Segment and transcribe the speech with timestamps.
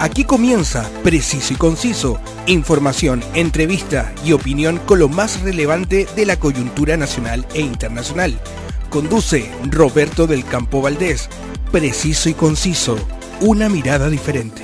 [0.00, 6.38] Aquí comienza Preciso y Conciso, información, entrevista y opinión con lo más relevante de la
[6.38, 8.40] coyuntura nacional e internacional.
[8.88, 11.28] Conduce Roberto del Campo Valdés.
[11.70, 12.96] Preciso y Conciso,
[13.42, 14.62] una mirada diferente.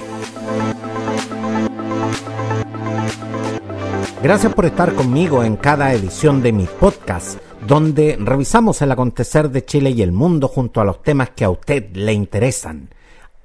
[4.22, 9.66] Gracias por estar conmigo en cada edición de mi podcast, donde revisamos el acontecer de
[9.66, 12.88] Chile y el mundo junto a los temas que a usted le interesan.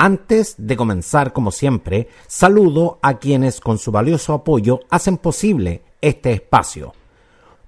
[0.03, 6.33] Antes de comenzar, como siempre, saludo a quienes con su valioso apoyo hacen posible este
[6.33, 6.95] espacio.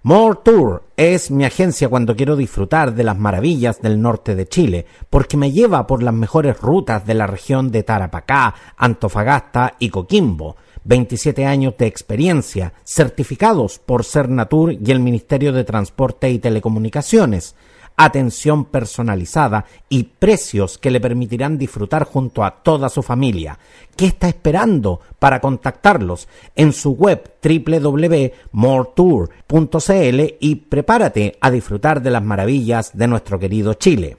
[0.02, 4.88] More Tour es mi agencia cuando quiero disfrutar de las maravillas del norte de Chile,
[5.12, 10.56] porque me lleva por las mejores rutas de la región de Tarapacá, Antofagasta y Coquimbo.
[10.86, 17.56] 27 años de experiencia, certificados por Cernatur y el Ministerio de Transporte y Telecomunicaciones
[17.96, 23.58] atención personalizada y precios que le permitirán disfrutar junto a toda su familia.
[23.96, 32.24] ¿Qué está esperando para contactarlos en su web www.moretour.cl y prepárate a disfrutar de las
[32.24, 34.18] maravillas de nuestro querido Chile?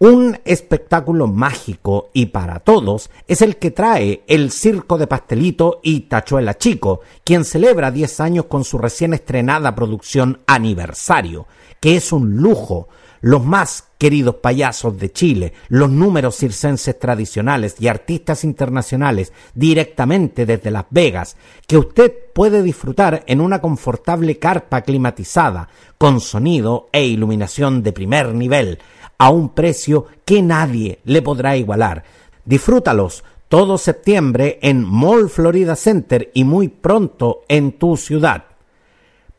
[0.00, 6.02] Un espectáculo mágico y para todos es el que trae el Circo de Pastelito y
[6.02, 11.48] Tachuela Chico, quien celebra 10 años con su recién estrenada producción Aniversario,
[11.80, 12.88] que es un lujo,
[13.20, 20.70] los más queridos payasos de Chile, los números circenses tradicionales y artistas internacionales directamente desde
[20.70, 25.68] Las Vegas, que usted puede disfrutar en una confortable carpa climatizada,
[25.98, 28.78] con sonido e iluminación de primer nivel,
[29.18, 32.04] a un precio que nadie le podrá igualar.
[32.44, 38.44] Disfrútalos todo septiembre en Mall Florida Center y muy pronto en tu ciudad.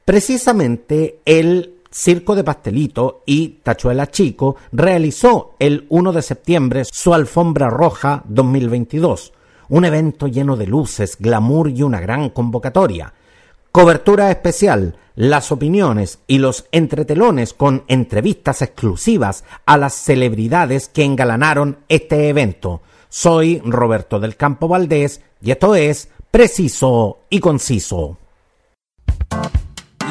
[0.03, 7.69] Precisamente el Circo de Pastelito y Tachuela Chico realizó el 1 de septiembre su Alfombra
[7.69, 9.33] Roja 2022,
[9.69, 13.13] un evento lleno de luces, glamour y una gran convocatoria.
[13.72, 21.79] Cobertura especial, las opiniones y los entretelones con entrevistas exclusivas a las celebridades que engalanaron
[21.89, 22.81] este evento.
[23.09, 28.19] Soy Roberto del Campo Valdés y esto es Preciso y Conciso.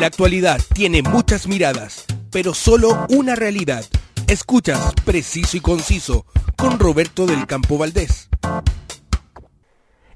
[0.00, 3.84] La actualidad tiene muchas miradas, pero solo una realidad.
[4.28, 6.24] Escuchas Preciso y Conciso
[6.56, 8.28] con Roberto del Campo Valdés.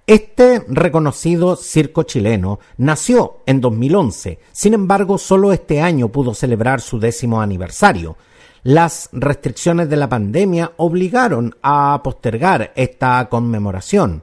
[0.06, 7.00] Este reconocido circo chileno nació en 2011, sin embargo solo este año pudo celebrar su
[7.00, 8.16] décimo aniversario.
[8.62, 14.22] Las restricciones de la pandemia obligaron a postergar esta conmemoración.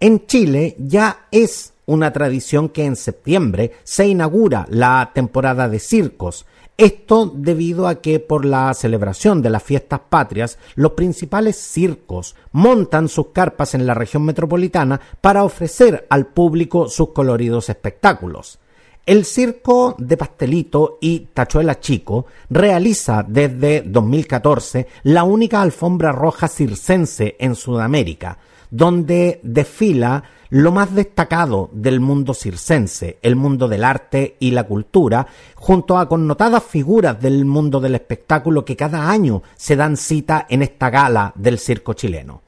[0.00, 6.44] En Chile ya es una tradición que en septiembre se inaugura la temporada de circos.
[6.76, 13.08] Esto debido a que por la celebración de las fiestas patrias, los principales circos montan
[13.08, 18.58] sus carpas en la región metropolitana para ofrecer al público sus coloridos espectáculos.
[19.06, 27.34] El Circo de Pastelito y Tachuela Chico realiza desde 2014 la única alfombra roja circense
[27.40, 28.36] en Sudamérica,
[28.70, 35.26] donde desfila lo más destacado del mundo circense, el mundo del arte y la cultura,
[35.54, 40.62] junto a connotadas figuras del mundo del espectáculo que cada año se dan cita en
[40.62, 42.42] esta gala del circo chileno.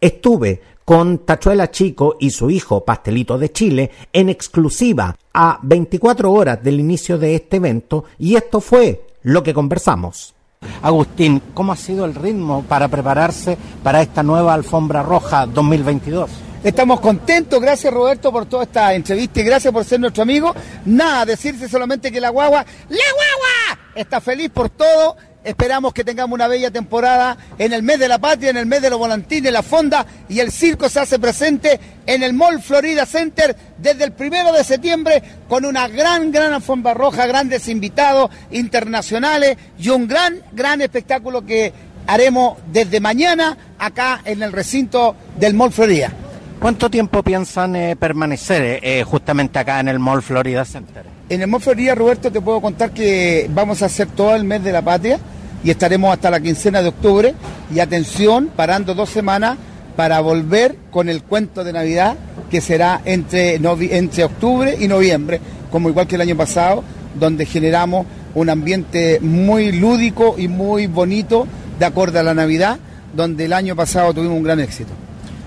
[0.00, 6.62] Estuve con Tachuela Chico y su hijo Pastelito de Chile en exclusiva a 24 horas
[6.62, 10.34] del inicio de este evento y esto fue lo que conversamos.
[10.82, 16.45] Agustín, ¿cómo ha sido el ritmo para prepararse para esta nueva alfombra roja 2022?
[16.66, 20.52] Estamos contentos, gracias Roberto por toda esta entrevista y gracias por ser nuestro amigo.
[20.84, 25.16] Nada, decirse solamente que la guagua, la guagua, está feliz por todo.
[25.44, 28.82] Esperamos que tengamos una bella temporada en el mes de la patria, en el mes
[28.82, 33.06] de los volantines, la fonda y el circo se hace presente en el Mall Florida
[33.06, 39.56] Center desde el primero de septiembre con una gran, gran alfombra roja, grandes invitados internacionales
[39.78, 41.72] y un gran, gran espectáculo que
[42.08, 46.12] haremos desde mañana acá en el recinto del Mall Florida.
[46.60, 51.04] ¿Cuánto tiempo piensan eh, permanecer eh, eh, justamente acá en el Mall Florida Center?
[51.28, 54.64] En el Mall Florida, Roberto, te puedo contar que vamos a hacer todo el mes
[54.64, 55.18] de la patria
[55.62, 57.34] y estaremos hasta la quincena de octubre.
[57.74, 59.58] Y atención, parando dos semanas
[59.96, 62.16] para volver con el cuento de Navidad
[62.50, 66.82] que será entre, entre octubre y noviembre, como igual que el año pasado,
[67.18, 71.46] donde generamos un ambiente muy lúdico y muy bonito
[71.78, 72.78] de acuerdo a la Navidad,
[73.14, 74.92] donde el año pasado tuvimos un gran éxito.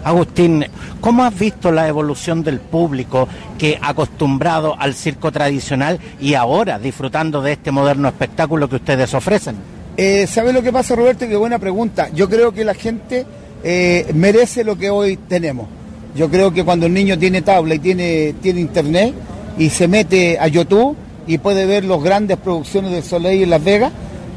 [0.04, 0.66] Agustín,
[1.02, 7.42] ¿cómo has visto la evolución del público que acostumbrado al circo tradicional y ahora disfrutando
[7.42, 9.58] de este moderno espectáculo que ustedes ofrecen?
[9.98, 11.28] Eh, ¿Sabes lo que pasa, Roberto?
[11.28, 12.10] Qué buena pregunta.
[12.14, 13.26] Yo creo que la gente
[13.64, 15.68] eh, merece lo que hoy tenemos.
[16.16, 19.14] Yo creo que cuando un niño tiene tabla y tiene, tiene internet
[19.58, 20.96] y se mete a YouTube
[21.28, 23.92] y puede ver las grandes producciones de Soleil en Las Vegas,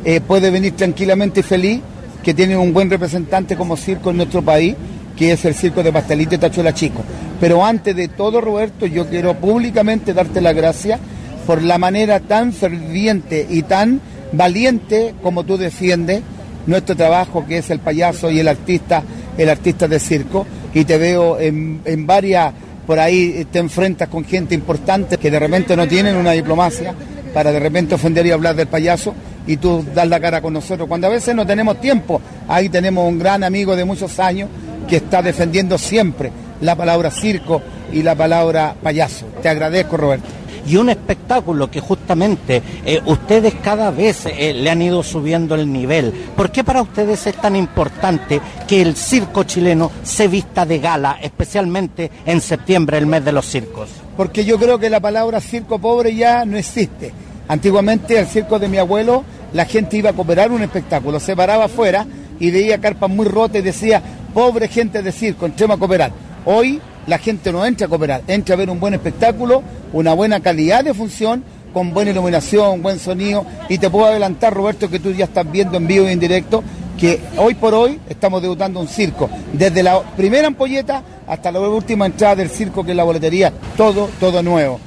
[0.05, 1.81] eh, puede venir tranquilamente y feliz
[2.23, 4.75] que tiene un buen representante como circo en nuestro país,
[5.23, 7.05] que es el circo de Pastelito y Tachuela Chico.
[7.39, 10.99] Pero antes de todo, Roberto, yo quiero públicamente darte las gracias
[11.47, 14.01] por la manera tan ferviente y tan
[14.33, 16.23] valiente como tú defiendes
[16.67, 19.05] nuestro trabajo, que es el payaso y el artista,
[19.39, 22.53] el artista de circo, y te veo en, en varias,
[22.85, 26.97] por ahí te enfrentas con gente importante que de repente no tienen una diplomacia
[27.33, 29.15] para de repente ofender y hablar del payaso
[29.47, 30.89] y tú das la cara con nosotros.
[30.89, 34.49] Cuando a veces no tenemos tiempo, ahí tenemos un gran amigo de muchos años
[34.89, 36.31] que está defendiendo siempre
[36.61, 37.61] la palabra circo
[37.93, 39.27] y la palabra payaso.
[39.43, 40.29] Te agradezco, Roberto
[40.67, 45.73] y un espectáculo que justamente eh, ustedes cada vez eh, le han ido subiendo el
[45.73, 46.13] nivel.
[46.37, 51.19] ¿Por qué para ustedes es tan importante que el circo chileno se vista de gala,
[51.21, 53.91] especialmente en septiembre, el mes de los circos?
[54.17, 57.13] Porque yo creo que la palabra circo pobre ya no existe.
[57.49, 61.65] Antiguamente el circo de mi abuelo la gente iba a cooperar un espectáculo, se paraba
[61.65, 62.07] afuera
[62.41, 64.03] y veía carpas muy rotas y decía,
[64.33, 66.13] pobre gente de circo, entremos a cooperar.
[66.45, 69.63] Hoy la gente no entra a cooperar, entra a ver un buen espectáculo,
[69.93, 74.91] una buena calidad de función, con buena iluminación, buen sonido, y te puedo adelantar, Roberto,
[74.91, 76.63] que tú ya estás viendo en vivo y en directo,
[76.99, 82.07] que hoy por hoy estamos debutando un circo, desde la primera ampolleta hasta la última
[82.07, 84.79] entrada del circo, que es la boletería, todo, todo nuevo.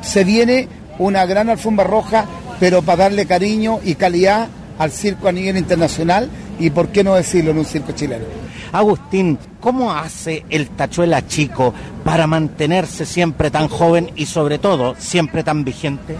[0.00, 0.66] Se viene
[0.98, 2.24] una gran alfombra roja,
[2.58, 4.48] pero para darle cariño y calidad
[4.78, 6.28] al circo a nivel internacional,
[6.60, 8.24] y por qué no decirlo en un circo chileno.
[8.70, 11.74] Agustín, ¿cómo hace el tachuela chico
[12.04, 16.14] para mantenerse siempre tan joven y sobre todo siempre tan vigente?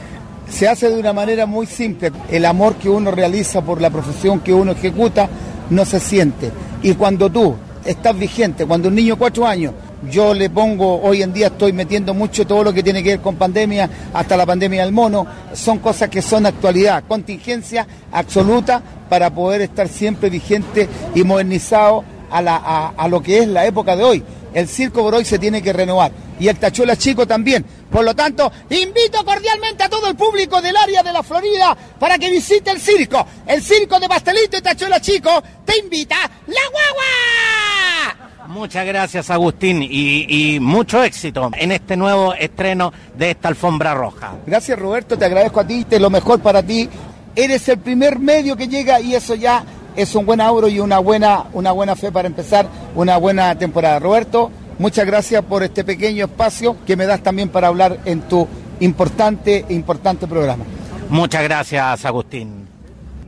[0.49, 2.11] Se hace de una manera muy simple.
[2.29, 5.29] El amor que uno realiza por la profesión que uno ejecuta
[5.69, 6.51] no se siente.
[6.83, 7.55] Y cuando tú
[7.85, 9.75] estás vigente, cuando un niño de cuatro años,
[10.08, 13.20] yo le pongo, hoy en día estoy metiendo mucho todo lo que tiene que ver
[13.20, 19.31] con pandemia, hasta la pandemia del mono, son cosas que son actualidad, contingencia absoluta para
[19.31, 24.25] poder estar siempre vigente y modernizado a, lo que es la época de hoy.
[24.55, 27.64] El circo por hoy se tiene que renovar y el tachuela chico también.
[27.91, 32.19] Por lo tanto, invito cordialmente a todo el público del área de la Florida para
[32.19, 33.25] que visite el circo.
[33.47, 36.17] El circo de Pastelito y Tachuela Chico te invita
[36.47, 38.20] la guagua.
[38.50, 44.32] Muchas gracias Agustín y, y, mucho éxito en este nuevo estreno de esta alfombra roja.
[44.44, 46.88] Gracias Roberto, te agradezco a ti, te lo mejor para ti.
[47.37, 49.62] Eres el primer medio que llega y eso ya
[49.94, 52.67] es un buen auro y una buena, una buena fe para empezar
[52.97, 54.00] una buena temporada.
[54.00, 54.50] Roberto,
[54.81, 58.49] muchas gracias por este pequeño espacio que me das también para hablar en tu
[58.81, 60.64] importante, importante programa.
[61.08, 62.60] Muchas gracias, Agustín.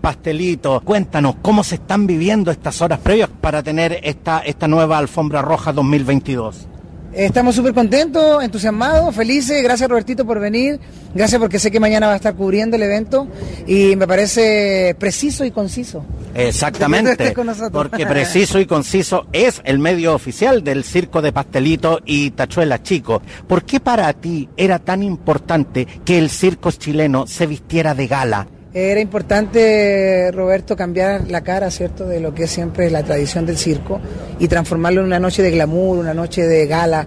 [0.03, 5.43] Pastelito, cuéntanos cómo se están viviendo estas horas previas para tener esta, esta nueva alfombra
[5.43, 6.67] roja 2022.
[7.13, 9.63] Estamos súper contentos, entusiasmados, felices.
[9.63, 10.81] Gracias Robertito por venir.
[11.15, 13.29] Gracias porque sé que mañana va a estar cubriendo el evento
[13.65, 16.05] y me parece preciso y conciso.
[16.35, 17.33] Exactamente,
[17.71, 23.23] porque preciso y conciso es el medio oficial del Circo de Pastelito y Tachuela Chico.
[23.47, 28.49] ¿Por qué para ti era tan importante que el circo chileno se vistiera de gala?
[28.75, 33.59] Era importante, Roberto, cambiar la cara, ¿cierto?, de lo que es siempre la tradición del
[33.59, 34.01] circo
[34.39, 37.07] y transformarlo en una noche de glamour, una noche de gala,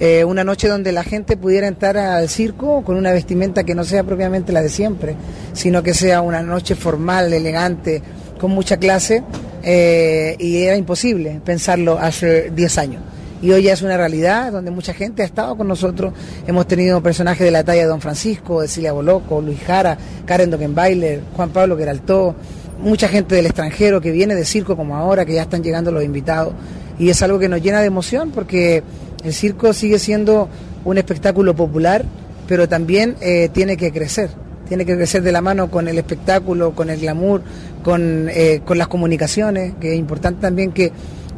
[0.00, 3.84] eh, una noche donde la gente pudiera entrar al circo con una vestimenta que no
[3.84, 5.14] sea propiamente la de siempre,
[5.52, 8.02] sino que sea una noche formal, elegante,
[8.40, 9.22] con mucha clase,
[9.62, 13.02] eh, y era imposible pensarlo hace 10 años
[13.42, 16.14] y hoy ya es una realidad donde mucha gente ha estado con nosotros.
[16.46, 20.48] Hemos tenido personajes de la talla de Don Francisco, de Cilia Boloco, Luis Jara, Karen
[20.48, 22.36] Dockenbailer, Juan Pablo Queraltó,
[22.78, 26.04] mucha gente del extranjero que viene de circo como ahora, que ya están llegando los
[26.04, 26.54] invitados.
[27.00, 28.84] Y es algo que nos llena de emoción porque
[29.24, 30.48] el circo sigue siendo
[30.84, 32.04] un espectáculo popular,
[32.46, 34.30] pero también eh, tiene que crecer.
[34.68, 37.42] Tiene que crecer de la mano con el espectáculo, con el glamour,
[37.82, 40.92] con, eh, con las comunicaciones, que es importante también que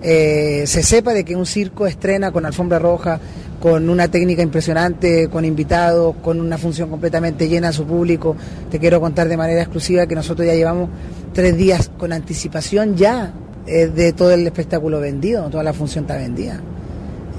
[0.07, 3.19] eh, se sepa de que un circo estrena con alfombra roja,
[3.59, 8.37] con una técnica impresionante, con invitados, con una función completamente llena a su público.
[8.71, 10.91] Te quiero contar de manera exclusiva que nosotros ya llevamos
[11.33, 13.33] tres días con anticipación ya
[13.67, 16.61] eh, de todo el espectáculo vendido, toda la función está vendida.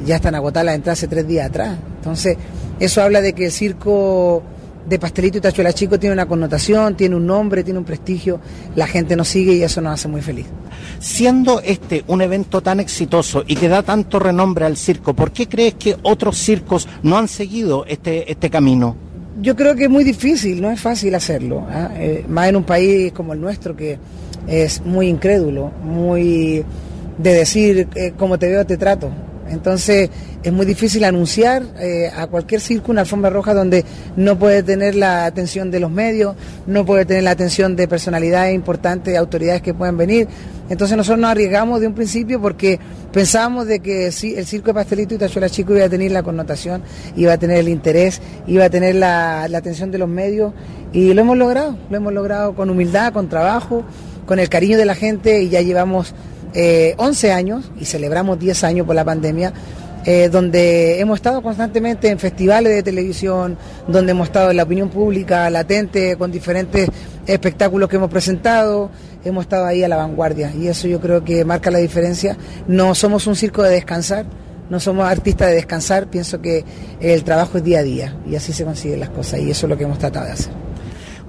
[0.03, 1.77] Ya están agotadas las entradas hace tres días atrás.
[1.97, 2.35] Entonces,
[2.79, 4.41] eso habla de que el circo
[4.87, 8.39] de Pastelito y Tachuela Chico tiene una connotación, tiene un nombre, tiene un prestigio,
[8.75, 10.45] la gente nos sigue y eso nos hace muy feliz.
[10.99, 15.47] Siendo este un evento tan exitoso y que da tanto renombre al circo, ¿por qué
[15.47, 18.95] crees que otros circos no han seguido este, este camino?
[19.41, 21.89] Yo creo que es muy difícil, no es fácil hacerlo, ¿ah?
[21.95, 23.97] eh, más en un país como el nuestro que
[24.47, 26.63] es muy incrédulo, muy
[27.17, 29.09] de decir, eh, como te veo te trato.
[29.49, 30.09] Entonces
[30.43, 33.85] es muy difícil anunciar eh, a cualquier circo una alfombra roja donde
[34.15, 36.35] no puede tener la atención de los medios,
[36.67, 40.27] no puede tener la atención de personalidades importantes, de autoridades que puedan venir.
[40.69, 42.79] Entonces nosotros nos arriesgamos de un principio porque
[43.11, 46.23] pensábamos de que sí, el circo de Pastelito y Tachuela Chico iba a tener la
[46.23, 46.81] connotación,
[47.15, 50.53] iba a tener el interés, iba a tener la, atención de los medios
[50.91, 53.83] y lo hemos logrado, lo hemos logrado con humildad, con trabajo,
[54.25, 56.15] con el cariño de la gente y ya llevamos
[56.97, 59.53] 11 eh, años y celebramos 10 años por la pandemia.
[60.07, 63.57] Eh, donde hemos estado constantemente en festivales de televisión,
[63.87, 66.87] donde hemos estado en la opinión pública latente con diferentes
[67.25, 68.91] espectáculos que hemos presentado,
[69.23, 72.37] hemos estado ahí a la vanguardia y eso yo creo que marca la diferencia.
[72.67, 74.27] No somos un circo de descansar,
[74.69, 76.63] no somos artistas de descansar, pienso que
[76.99, 79.69] el trabajo es día a día y así se consiguen las cosas y eso es
[79.71, 80.53] lo que hemos tratado de hacer.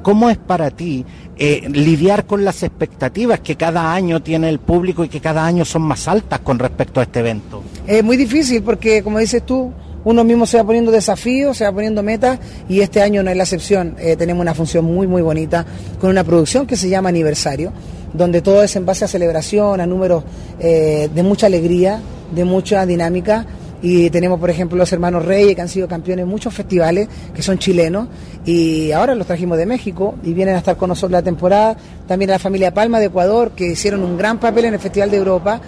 [0.07, 1.05] ¿Cómo es para ti
[1.37, 5.65] eh, lidiar con las expectativas que cada año tiene el público y que cada año
[5.65, 7.65] son más altas con respecto a este evento?
[7.89, 9.73] Es muy difícil porque, como dices tú,
[10.05, 13.37] uno mismo se va poniendo desafíos, se va poniendo metas y este año no es
[13.37, 13.97] la excepción.
[13.99, 15.67] Eh, tenemos una función muy, muy bonita
[16.01, 17.73] con una producción que se llama Aniversario,
[18.13, 20.23] donde todo es en base a celebración, a números
[20.61, 22.01] eh, de mucha alegría,
[22.33, 23.45] de mucha dinámica
[23.83, 27.43] y tenemos, por ejemplo, los hermanos Reyes, que han sido campeones en muchos festivales, que
[27.43, 28.09] son chilenos,
[28.45, 31.77] y ahora los trajimos de México y vienen a estar con nosotros la temporada.
[32.07, 35.17] También la familia Palma de Ecuador, que hicieron un gran papel en el Festival de
[35.19, 35.61] Europa.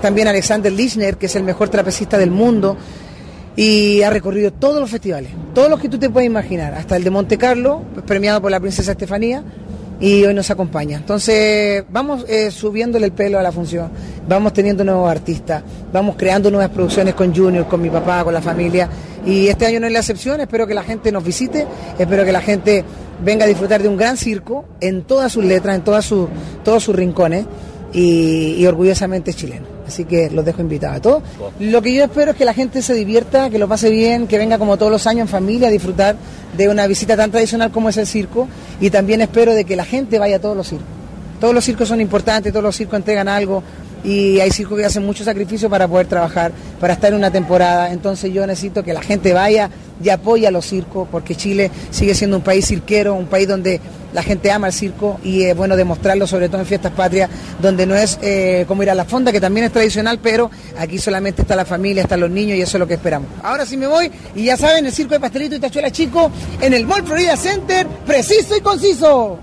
[0.00, 2.76] También Alexander Lichner, que es el mejor trapecista del mundo.
[3.56, 7.04] Y ha recorrido todos los festivales, todos los que tú te puedes imaginar, hasta el
[7.04, 9.42] de Monte Carlo, premiado por la princesa Estefanía,
[10.00, 10.96] y hoy nos acompaña.
[10.96, 13.90] Entonces vamos eh, subiéndole el pelo a la función,
[14.28, 15.62] vamos teniendo nuevos artistas,
[15.92, 18.88] vamos creando nuevas producciones con Junior, con mi papá, con la familia.
[19.24, 21.66] Y este año no es la excepción, espero que la gente nos visite,
[21.98, 22.84] espero que la gente
[23.24, 26.28] venga a disfrutar de un gran circo en todas sus letras, en todas sus,
[26.64, 27.46] todos sus rincones.
[27.92, 29.75] Y, orgullosamente chileno.
[29.86, 31.22] Así que los dejo invitados a todos.
[31.60, 34.36] Lo que yo espero es que la gente se divierta, que lo pase bien, que
[34.36, 36.16] venga como todos los años en familia a disfrutar
[36.56, 38.48] de una visita tan tradicional como es el circo
[38.80, 40.86] y también espero de que la gente vaya a todos los circos.
[41.40, 43.62] Todos los circos son importantes, todos los circos entregan algo
[44.06, 47.92] y hay circos que hacen mucho sacrificio para poder trabajar, para estar en una temporada.
[47.92, 49.68] Entonces yo necesito que la gente vaya
[50.02, 53.80] y apoye a los circos porque Chile sigue siendo un país cirquero, un país donde
[54.12, 57.28] la gente ama el circo y es bueno demostrarlo, sobre todo en fiestas patrias,
[57.60, 60.98] donde no es eh, como ir a la fonda, que también es tradicional, pero aquí
[60.98, 63.28] solamente está la familia, están los niños y eso es lo que esperamos.
[63.42, 66.72] Ahora sí me voy y ya saben, el circo de pastelito y tachuela chico en
[66.72, 69.40] el Mall Florida Center, preciso y conciso.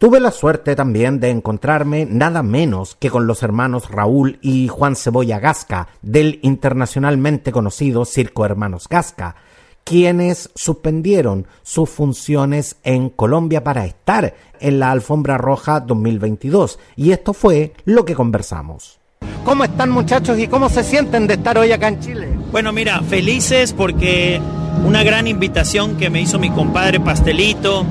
[0.00, 4.96] Tuve la suerte también de encontrarme nada menos que con los hermanos Raúl y Juan
[4.96, 9.36] Cebolla Gasca del internacionalmente conocido Circo Hermanos Gasca,
[9.84, 16.78] quienes suspendieron sus funciones en Colombia para estar en la Alfombra Roja 2022.
[16.96, 19.00] Y esto fue lo que conversamos.
[19.44, 22.28] ¿Cómo están muchachos y cómo se sienten de estar hoy acá en Chile?
[22.50, 24.40] Bueno, mira, felices porque
[24.84, 27.84] una gran invitación que me hizo mi compadre Pastelito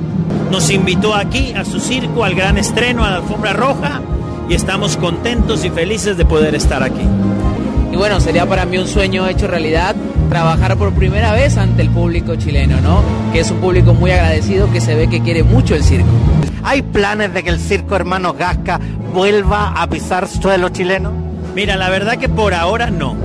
[0.52, 4.02] nos invitó aquí a su circo, al gran estreno, a la Alfombra Roja
[4.50, 7.06] y estamos contentos y felices de poder estar aquí.
[7.92, 9.96] Y bueno, sería para mí un sueño hecho realidad
[10.30, 13.02] trabajar por primera vez ante el público chileno, ¿no?
[13.34, 16.10] Que es un público muy agradecido que se ve que quiere mucho el circo.
[16.64, 18.80] ¿Hay planes de que el circo Hermanos Gasca
[19.14, 21.12] vuelva a pisar suelo chileno?
[21.56, 23.16] Mira, la verdad que por ahora no.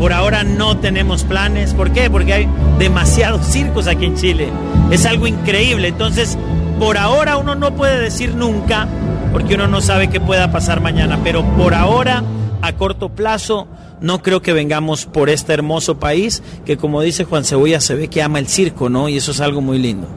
[0.00, 1.74] Por ahora no tenemos planes.
[1.74, 2.08] ¿Por qué?
[2.08, 4.48] Porque hay demasiados circos aquí en Chile.
[4.90, 5.88] Es algo increíble.
[5.88, 6.38] Entonces,
[6.78, 8.88] por ahora uno no puede decir nunca,
[9.30, 11.20] porque uno no sabe qué pueda pasar mañana.
[11.22, 12.24] Pero por ahora,
[12.62, 13.68] a corto plazo,
[14.00, 18.08] no creo que vengamos por este hermoso país que como dice Juan Cebolla se ve
[18.08, 19.10] que ama el circo, ¿no?
[19.10, 20.08] Y eso es algo muy lindo.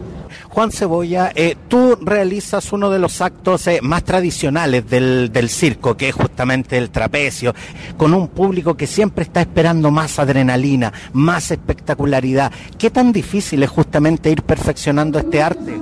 [0.54, 5.98] Juan Cebolla, eh, tú realizas uno de los actos eh, más tradicionales del, del, circo,
[5.98, 7.56] que es justamente el trapecio,
[7.98, 12.52] con un público que siempre está esperando más adrenalina, más espectacularidad.
[12.78, 15.82] ¿Qué tan difícil es justamente ir perfeccionando este arte?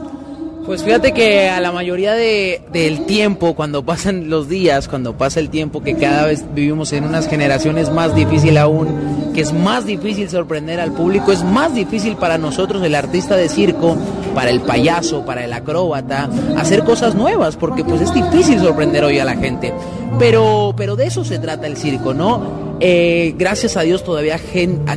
[0.65, 5.39] Pues fíjate que a la mayoría de, del tiempo, cuando pasan los días, cuando pasa
[5.39, 9.85] el tiempo, que cada vez vivimos en unas generaciones más difícil aún, que es más
[9.85, 13.97] difícil sorprender al público, es más difícil para nosotros, el artista de circo,
[14.35, 19.17] para el payaso, para el acróbata, hacer cosas nuevas, porque pues es difícil sorprender hoy
[19.17, 19.73] a la gente.
[20.19, 22.71] Pero, pero de eso se trata el circo, ¿no?
[22.79, 24.39] Eh, gracias a Dios todavía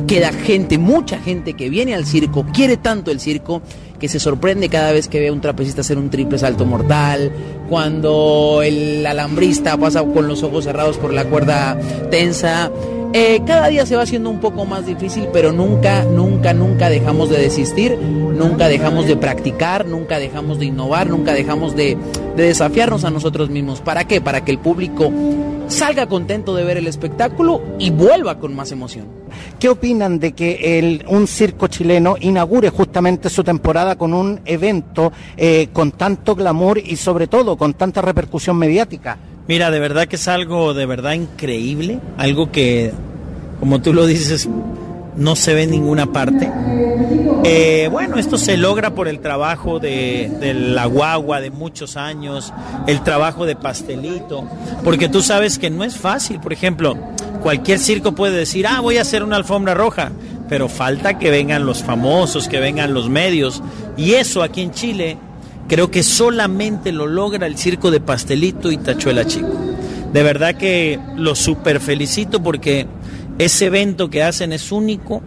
[0.07, 3.61] queda gente, mucha gente que viene al circo, quiere tanto el circo
[3.99, 7.31] que se sorprende cada vez que ve a un trapecista hacer un triple salto mortal,
[7.69, 11.77] cuando el alambrista pasa con los ojos cerrados por la cuerda
[12.11, 12.71] tensa.
[13.13, 17.29] Eh, cada día se va haciendo un poco más difícil, pero nunca, nunca, nunca dejamos
[17.29, 21.97] de desistir, nunca dejamos de practicar, nunca dejamos de innovar, nunca dejamos de,
[22.35, 23.79] de desafiarnos a nosotros mismos.
[23.79, 24.19] ¿Para qué?
[24.19, 25.11] Para que el público
[25.67, 29.07] salga contento de ver el espectáculo y vuelva con más emoción.
[29.59, 35.11] ¿Qué opinan de que el, un circo chileno inaugure justamente su temporada con un evento
[35.37, 39.17] eh, con tanto glamour y sobre todo con tanta repercusión mediática?
[39.47, 42.91] Mira, de verdad que es algo de verdad increíble, algo que,
[43.59, 44.49] como tú lo dices,
[45.17, 46.51] no se ve en ninguna parte.
[47.43, 52.51] Eh, bueno, esto se logra por el trabajo de, de, la guagua de muchos años,
[52.87, 54.45] el trabajo de pastelito,
[54.83, 56.39] porque tú sabes que no es fácil.
[56.39, 56.97] Por ejemplo,
[57.41, 60.11] cualquier circo puede decir, ah, voy a hacer una alfombra roja,
[60.49, 63.61] pero falta que vengan los famosos, que vengan los medios.
[63.97, 65.17] Y eso aquí en Chile
[65.67, 69.53] creo que solamente lo logra el circo de pastelito y tachuela chico.
[70.13, 72.87] De verdad que lo super felicito porque
[73.37, 75.21] ese evento que hacen es único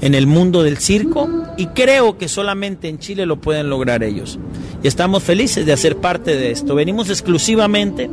[0.00, 4.38] en el mundo del circo y creo que solamente en Chile lo pueden lograr ellos.
[4.82, 6.74] Y estamos felices de hacer parte de esto.
[6.74, 8.08] Venimos exclusivamente,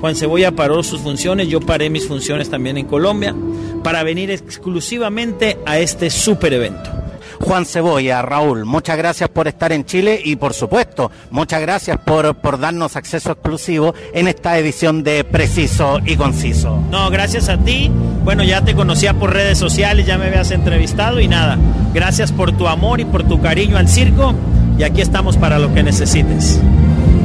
[0.00, 3.34] Juan Cebolla paró sus funciones, yo paré mis funciones también en Colombia,
[3.82, 6.99] para venir exclusivamente a este super evento.
[7.40, 12.36] Juan Cebolla, Raúl, muchas gracias por estar en Chile y por supuesto, muchas gracias por,
[12.36, 16.82] por darnos acceso exclusivo en esta edición de Preciso y Conciso.
[16.90, 17.90] No, gracias a ti.
[18.24, 21.58] Bueno, ya te conocía por redes sociales, ya me habías entrevistado y nada.
[21.94, 24.34] Gracias por tu amor y por tu cariño al circo
[24.78, 26.60] y aquí estamos para lo que necesites.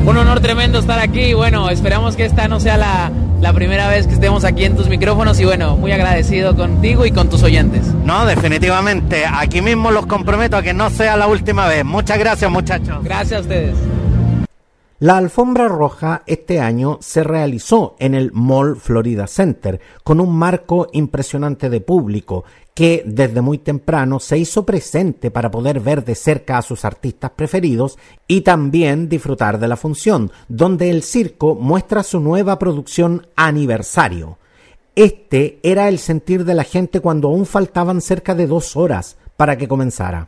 [0.06, 1.34] Un honor tremendo estar aquí.
[1.34, 4.88] Bueno, esperamos que esta no sea la, la primera vez que estemos aquí en tus
[4.88, 7.88] micrófonos y bueno, muy agradecido contigo y con tus oyentes.
[8.04, 9.26] No, definitivamente.
[9.26, 11.84] Aquí mismo los comprometo a que no sea la última vez.
[11.84, 13.04] Muchas gracias, muchachos.
[13.04, 13.76] Gracias a ustedes.
[15.00, 20.88] La alfombra roja este año se realizó en el Mall Florida Center con un marco
[20.94, 22.46] impresionante de público
[22.76, 27.32] que desde muy temprano se hizo presente para poder ver de cerca a sus artistas
[27.32, 34.38] preferidos y también disfrutar de la función, donde el circo muestra su nueva producción aniversario.
[34.94, 39.58] Este era el sentir de la gente cuando aún faltaban cerca de dos horas para
[39.58, 40.28] que comenzara.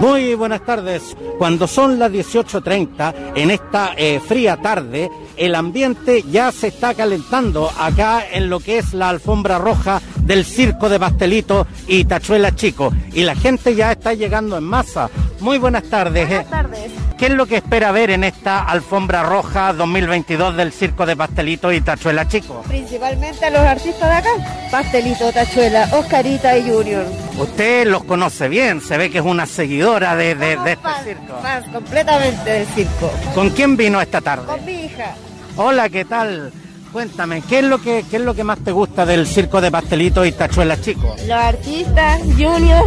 [0.00, 1.14] Muy buenas tardes.
[1.36, 7.70] Cuando son las 18.30, en esta eh, fría tarde, el ambiente ya se está calentando
[7.78, 12.92] acá en lo que es la alfombra roja del Circo de Pastelito y Tachuela Chico.
[13.12, 15.10] Y la gente ya está llegando en masa.
[15.40, 16.26] Muy buenas tardes.
[16.28, 16.92] Buenas tardes.
[17.18, 21.70] ¿Qué es lo que espera ver en esta alfombra roja 2022 del Circo de Pastelito
[21.70, 22.62] y Tachuela Chico?
[22.66, 24.68] Principalmente a los artistas de acá.
[24.70, 27.04] Pastelito, Tachuela, Oscarita y Junior.
[27.38, 31.40] Usted los conoce bien, se ve que es una seguidora de, de, de este circo.
[31.42, 33.12] más, completamente del circo.
[33.34, 34.46] ¿Con quién vino esta tarde?
[34.46, 35.14] Con mi hija.
[35.56, 36.50] Hola, ¿qué tal?
[36.92, 39.70] Cuéntame, ¿qué es lo que qué es lo que más te gusta del circo de
[39.70, 41.20] pastelito y tachuelas chicos?
[41.22, 42.84] Los artistas, Junior,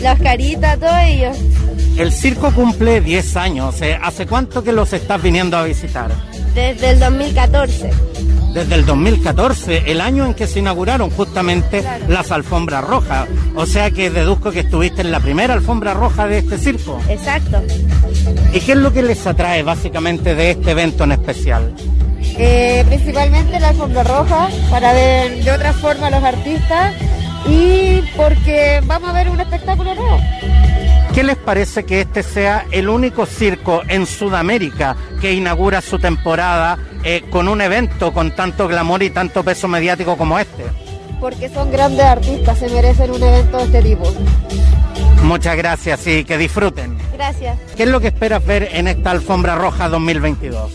[0.00, 1.36] la Oscarita, todos ellos.
[1.98, 3.82] El circo cumple 10 años.
[3.82, 6.10] eh, ¿Hace cuánto que los estás viniendo a visitar?
[6.54, 7.90] Desde el 2014.
[8.54, 12.04] Desde el 2014, el año en que se inauguraron justamente Claro.
[12.08, 13.26] las alfombras rojas.
[13.56, 17.00] O sea que deduzco que estuviste en la primera alfombra roja de este circo.
[17.08, 17.62] Exacto.
[18.52, 21.74] ¿Y qué es lo que les atrae básicamente de este evento en especial?
[22.38, 26.94] Eh, principalmente la alfombra roja, para ver de otra forma a los artistas
[27.46, 30.20] y porque vamos a ver un espectáculo nuevo.
[31.14, 36.78] ¿Qué les parece que este sea el único circo en Sudamérica que inaugura su temporada
[37.04, 40.64] eh, con un evento con tanto glamour y tanto peso mediático como este?
[41.20, 44.10] Porque son grandes artistas, se merecen un evento de este tipo.
[45.22, 46.96] Muchas gracias y que disfruten.
[47.12, 47.58] Gracias.
[47.76, 50.72] ¿Qué es lo que esperas ver en esta alfombra roja 2022?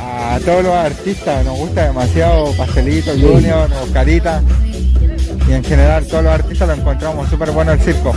[0.00, 4.42] A todos los artistas nos gusta demasiado Pastelito, Junior, Oscarita
[5.48, 8.14] y en general todos los artistas lo encontramos súper bueno el circo.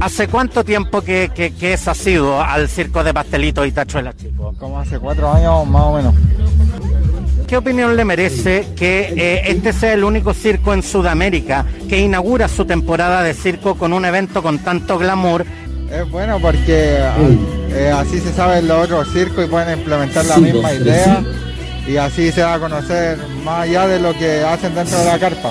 [0.00, 4.56] ¿Hace cuánto tiempo que, que, que es asiduo al circo de pastelitos y tachuelas, chicos?
[4.58, 6.14] Como hace cuatro años más o menos.
[7.46, 12.48] ¿Qué opinión le merece que eh, este sea el único circo en Sudamérica que inaugura
[12.48, 15.44] su temporada de circo con un evento con tanto glamour
[15.90, 16.98] Es bueno porque
[17.74, 21.22] eh, así se sabe en los otros circos y pueden implementar la misma idea
[21.86, 25.18] y así se va a conocer más allá de lo que hacen dentro de la
[25.18, 25.50] carpa.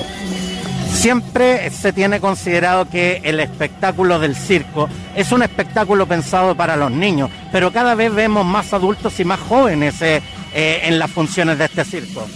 [0.94, 6.92] Siempre se tiene considerado que el espectáculo del circo es un espectáculo pensado para los
[6.92, 10.22] niños, pero cada vez vemos más adultos y más jóvenes eh,
[10.54, 12.28] eh, en las funciones de este circo.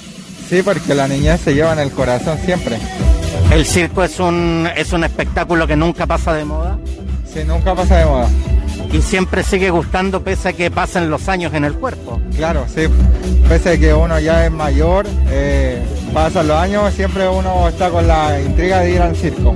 [0.49, 2.77] Sí, porque la niñez se lleva en el corazón siempre.
[3.51, 6.77] El circo es un, es un espectáculo que nunca pasa de moda
[7.31, 8.29] Sí, nunca pasa de moda.
[8.91, 12.19] Y siempre sigue gustando pese a que pasen los años en el cuerpo.
[12.35, 12.87] Claro, sí.
[13.47, 18.07] Pese a que uno ya es mayor, eh, pasan los años, siempre uno está con
[18.07, 19.55] la intriga de ir al circo.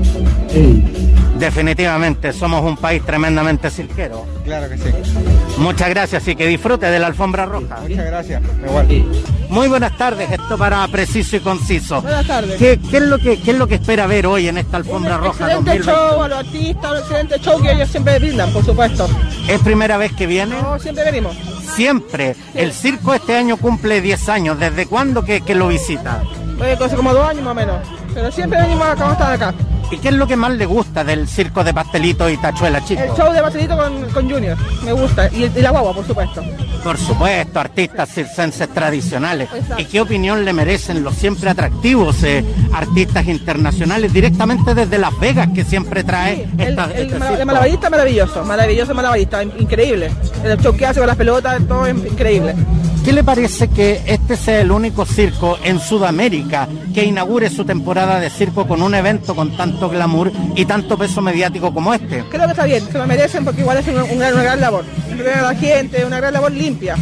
[1.40, 4.26] Definitivamente, somos un país tremendamente cirquero.
[4.44, 4.92] Claro que sí.
[5.58, 7.78] Muchas gracias y que disfrute de la alfombra roja.
[7.82, 8.42] Muchas gracias.
[8.66, 8.88] Igual.
[9.50, 12.02] Muy buenas tardes, esto para preciso y conciso.
[12.02, 12.58] Buenas tardes.
[12.58, 15.16] ¿Qué, qué es lo que, qué es lo que espera ver hoy en esta alfombra
[15.16, 15.92] Un roja excelente 2020?
[15.92, 19.08] show a los artistas, un excelente show que ellos siempre brindan, por supuesto.
[19.48, 20.62] ¿Es primera vez que viene?
[20.62, 21.36] No, siempre venimos.
[21.74, 22.36] Siempre.
[22.54, 24.60] El circo este año cumple 10 años.
[24.60, 26.22] ¿Desde cuándo que, que lo visita?
[26.62, 27.78] Eh, hace como dos años más o menos.
[28.14, 29.58] Pero siempre venimos acá, vamos a estar acá.
[29.92, 33.06] ¿Y qué es lo que más le gusta del circo de pastelito y tachuela, chicos?
[33.06, 35.28] El show de Pastelito con, con Junior, me gusta.
[35.34, 36.44] Y, y la guagua, por supuesto.
[36.84, 39.50] Por supuesto, artistas circenses tradicionales.
[39.54, 39.82] Exacto.
[39.82, 45.50] ¿Y qué opinión le merecen los siempre atractivos eh, artistas internacionales directamente desde Las Vegas
[45.56, 47.42] que siempre trae El, esta- el, este mala- circo?
[47.42, 50.12] el malabarista maravilloso, maravilloso malabarista, in- increíble.
[50.44, 52.54] El show que hace con las pelotas, todo es increíble.
[53.10, 58.20] ¿Qué le parece que este sea el único circo en Sudamérica que inaugure su temporada
[58.20, 62.24] de circo con un evento con tanto glamour y tanto peso mediático como este?
[62.30, 64.86] Creo que está bien, se lo merecen porque igual es una, una gran labor.
[65.10, 66.98] Entretener a la gente, una gran labor limpia.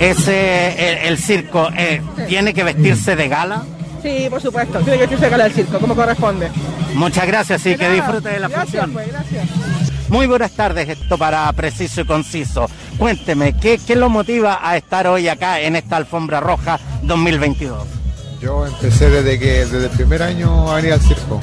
[0.00, 3.62] Ese, el, el circo, eh, tiene que vestirse de gala.
[4.02, 6.50] Sí, por supuesto, tiene que vestirse acá del circo, como corresponde.
[6.94, 8.92] Muchas gracias y De que disfrute de la gracias, función.
[8.92, 9.46] Pues, gracias.
[10.10, 12.68] Muy buenas tardes, esto para Preciso y Conciso.
[12.98, 17.86] Cuénteme, ¿qué, ¿qué lo motiva a estar hoy acá en esta alfombra roja 2022?
[18.42, 21.40] Yo empecé desde que desde el primer año a venir al circo.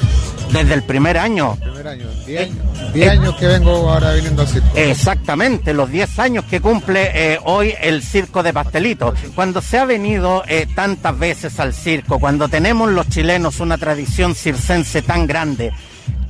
[0.52, 1.56] Desde el primer año.
[1.56, 2.92] Primer año, 10 años.
[2.92, 4.68] 10 años que vengo ahora viniendo al circo.
[4.74, 9.14] Exactamente, los 10 años que cumple eh, hoy el circo de pastelito.
[9.34, 14.34] Cuando se ha venido eh, tantas veces al circo, cuando tenemos los chilenos una tradición
[14.34, 15.72] circense tan grande,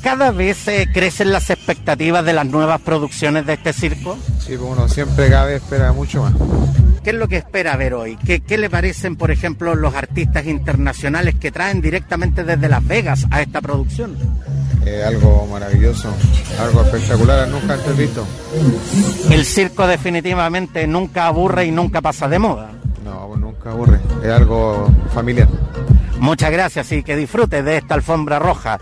[0.03, 4.17] cada vez eh, crecen las expectativas de las nuevas producciones de este circo.
[4.39, 6.35] Sí, pues uno siempre cada vez espera mucho más.
[7.03, 8.17] ¿Qué es lo que espera ver hoy?
[8.17, 13.27] ¿Qué, qué le parecen, por ejemplo, los artistas internacionales que traen directamente desde Las Vegas
[13.31, 14.17] a esta producción?
[14.85, 16.09] Eh, algo maravilloso,
[16.59, 18.27] algo espectacular, nunca antes visto.
[19.31, 22.71] El circo definitivamente nunca aburre y nunca pasa de moda.
[23.09, 25.49] No, nunca aburre, es algo familiar.
[26.21, 28.79] Muchas gracias y que disfrute de esta alfombra roja.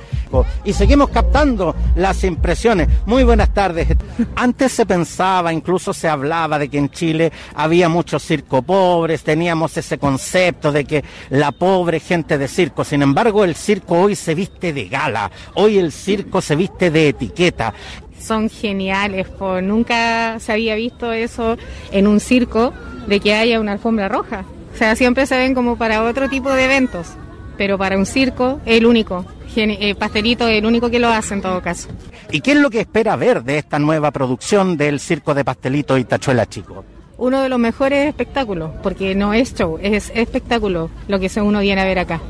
[0.64, 2.88] Y seguimos captando las impresiones.
[3.06, 3.88] Muy buenas tardes.
[4.34, 9.76] Antes se pensaba, incluso se hablaba de que en Chile había muchos circo pobres, teníamos
[9.76, 12.82] ese concepto de que la pobre gente de circo.
[12.82, 17.10] Sin embargo, el circo hoy se viste de gala, hoy el circo se viste de
[17.10, 17.72] etiqueta.
[18.18, 19.60] son geniales, po.
[19.60, 21.56] nunca se había visto eso
[21.92, 22.72] en un circo
[23.06, 24.44] de que haya una alfombra roja.
[24.74, 27.08] O sea, siempre se ven como para otro tipo de eventos,
[27.56, 29.24] pero para un circo el único.
[29.54, 31.88] Geni- eh, Pastelito es el único que lo hace en todo caso.
[32.30, 35.96] ¿Y qué es lo que espera ver de esta nueva producción del circo de pastelito
[35.96, 36.84] y tachuela chico?
[37.18, 41.60] Uno de los mejores espectáculos, porque no es show, es espectáculo lo que se- uno
[41.60, 42.20] viene a ver acá.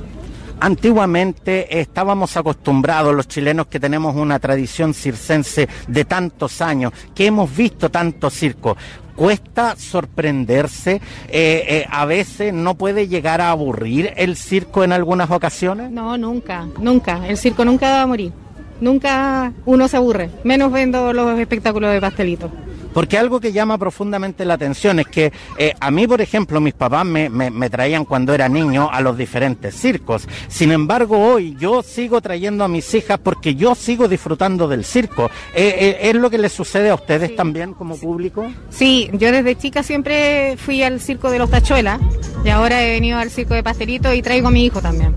[0.59, 7.55] Antiguamente estábamos acostumbrados los chilenos que tenemos una tradición circense de tantos años, que hemos
[7.55, 8.77] visto tanto circo.
[9.14, 15.31] Cuesta sorprenderse, eh, eh, a veces no puede llegar a aburrir el circo en algunas
[15.31, 15.90] ocasiones.
[15.90, 17.27] No, nunca, nunca.
[17.27, 18.33] El circo nunca va a morir.
[18.81, 22.51] Nunca uno se aburre, menos viendo los espectáculos de pastelito.
[22.96, 26.72] Porque algo que llama profundamente la atención es que eh, a mí, por ejemplo, mis
[26.72, 30.26] papás me, me- me traían cuando era niño a los diferentes circos.
[30.48, 35.26] Sin embargo, hoy yo sigo trayendo a mis hijas porque yo sigo disfrutando del circo.
[35.54, 38.50] Eh, eh, ¿Es lo que les sucede a ustedes también como público?
[38.70, 42.00] Sí, yo desde chica siempre fui al circo de los tachuelas
[42.46, 45.14] y ahora he venido al circo de pastelito y traigo a mi hijo también.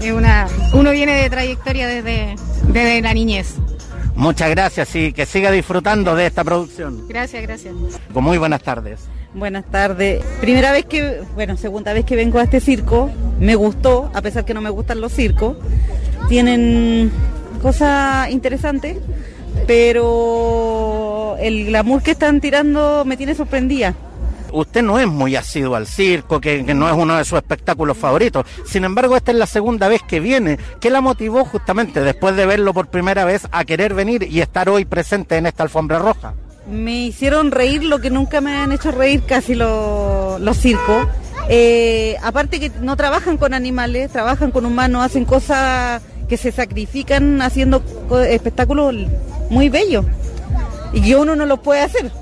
[0.00, 2.34] Es una, uno viene de trayectoria desde,
[2.68, 3.56] desde la niñez.
[4.14, 7.08] Muchas gracias y que siga disfrutando de esta producción.
[7.08, 7.74] Gracias, gracias.
[8.14, 9.00] Muy buenas tardes.
[9.34, 10.22] Buenas tardes.
[10.40, 13.10] Primera vez que, bueno, segunda vez que vengo a este circo.
[13.40, 15.56] Me gustó, a pesar que no me gustan los circos.
[16.28, 17.10] Tienen
[17.62, 18.98] cosas interesantes,
[19.66, 23.94] pero el glamour que están tirando me tiene sorprendida.
[24.52, 28.44] Usted no es muy asiduo al circo, que, no es uno de sus espectáculos favoritos.
[28.66, 30.58] Sin embargo, esta es la segunda vez que viene.
[30.80, 34.68] ¿Qué la motivó justamente después de verlo por primera vez a querer venir y estar
[34.68, 36.34] hoy presente en esta alfombra roja?
[36.70, 41.06] Me hicieron reír lo que nunca me han hecho reír casi lo- los circos.
[41.48, 47.42] Eh, aparte que no trabajan con animales, trabajan con humanos, hacen cosas que se sacrifican
[47.42, 47.82] haciendo
[48.28, 48.94] espectáculos
[49.50, 50.04] muy bellos
[50.92, 52.12] y que uno no los puede hacer.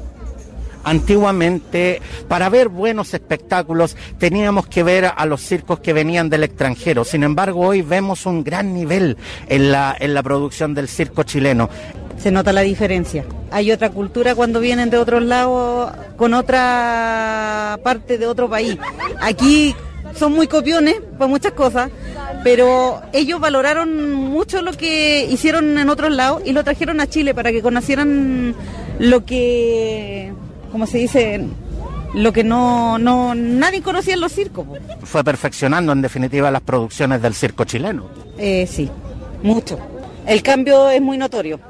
[0.85, 7.05] Antiguamente, para ver buenos espectáculos, teníamos que ver a los circos que venían del extranjero.
[7.05, 9.17] Sin embargo, hoy vemos un gran nivel
[9.49, 11.69] en la, en la producción del circo chileno.
[12.19, 13.25] Se nota la diferencia.
[13.51, 18.77] Hay otra cultura cuando vienen de otros lados, con otra parte de otro país.
[19.21, 19.75] Aquí
[20.15, 21.91] son muy copiones para muchas cosas,
[22.45, 27.35] pero ellos valoraron mucho lo que hicieron en otros lados y lo trajeron a Chile
[27.35, 28.55] para que conocieran
[28.99, 30.33] lo que,
[30.71, 31.47] como se dice,
[32.15, 34.67] lo que no, no nadie conocía en los circos.
[35.03, 38.07] Fue perfeccionando en definitiva las producciones del circo chileno.
[38.39, 38.91] Eh, sí,
[39.43, 39.79] mucho.
[40.27, 41.61] El cambio es muy notorio.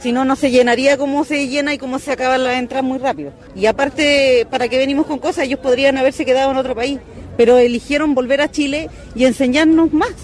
[0.00, 2.98] Si no, no se llenaría como se llena y como se acaba la entrada muy
[2.98, 3.32] rápido.
[3.56, 5.44] Y aparte, ¿para qué venimos con cosas?
[5.44, 7.00] Ellos podrían haberse quedado en otro país,
[7.36, 10.14] pero eligieron volver a Chile y enseñarnos más.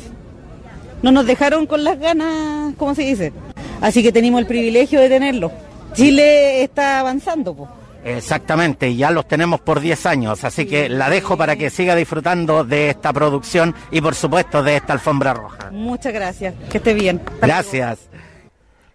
[1.03, 3.33] No nos dejaron con las ganas, ¿cómo se dice?
[3.81, 5.51] Así que tenemos el privilegio de tenerlo.
[5.95, 7.71] Chile está avanzando, pues.
[8.05, 12.63] Exactamente, ya los tenemos por 10 años, así que la dejo para que siga disfrutando
[12.63, 15.71] de esta producción y por supuesto de esta alfombra roja.
[15.71, 17.23] Muchas gracias, que esté bien.
[17.41, 18.11] Gracias.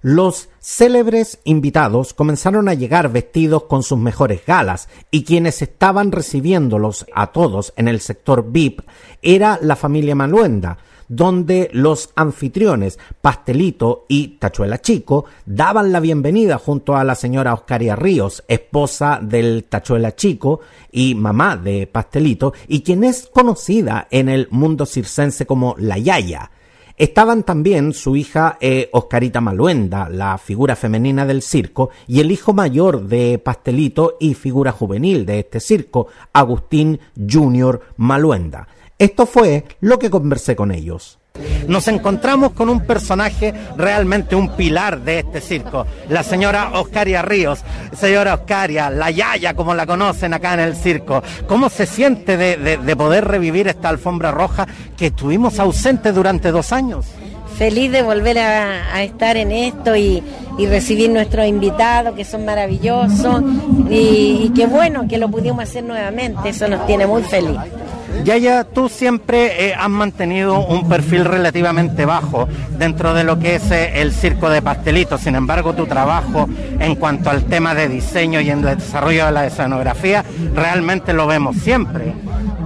[0.01, 7.05] Los célebres invitados comenzaron a llegar vestidos con sus mejores galas y quienes estaban recibiéndolos
[7.13, 8.81] a todos en el sector VIP
[9.21, 10.77] era la familia Maluenda,
[11.09, 17.95] donde los anfitriones Pastelito y Tachuela Chico daban la bienvenida junto a la señora Oscaria
[17.95, 24.47] Ríos, esposa del Tachuela Chico y mamá de Pastelito, y quien es conocida en el
[24.51, 26.51] mundo circense como la Yaya.
[26.99, 32.53] Estaban también su hija eh, Oscarita Maluenda, la figura femenina del circo, y el hijo
[32.53, 38.67] mayor de Pastelito y figura juvenil de este circo, Agustín Junior Maluenda.
[38.99, 41.19] Esto fue lo que conversé con ellos.
[41.69, 47.61] Nos encontramos con un personaje realmente un pilar de este circo, la señora Oscaria Ríos.
[47.97, 51.23] Señora Oscaria, la Yaya, como la conocen acá en el circo.
[51.47, 57.05] ¿Cómo se siente de, poder revivir esta alfombra roja que estuvimos ausentes durante dos años?
[57.57, 60.21] Feliz de volver a, estar en esto y,
[60.57, 63.41] recibir nuestros invitados que son maravillosos
[63.89, 67.57] y, y qué bueno que lo pudimos hacer nuevamente, eso nos tiene muy feliz.
[68.23, 73.71] Yaya, tú siempre eh, has mantenido un perfil relativamente bajo dentro de lo que es
[73.71, 75.21] eh, el circo de pastelitos.
[75.21, 76.47] Sin embargo, tu trabajo
[76.79, 81.27] en cuanto al tema de diseño y en el desarrollo de la escenografía realmente lo
[81.27, 82.13] vemos siempre.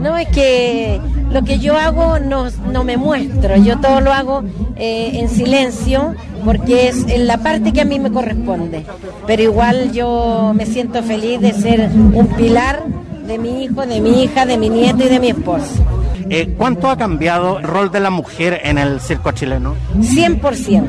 [0.01, 0.99] No, es que
[1.32, 4.43] lo que yo hago no, no me muestro, yo todo lo hago
[4.75, 8.86] eh, en silencio porque es en la parte que a mí me corresponde.
[9.25, 12.84] Pero igual yo me siento feliz de ser un pilar
[13.25, 15.86] de mi hijo, de mi hija, de mi nieto y de mi esposo.
[16.29, 19.75] Eh, ¿Cuánto ha cambiado el rol de la mujer en el circo chileno?
[19.99, 20.83] 100%.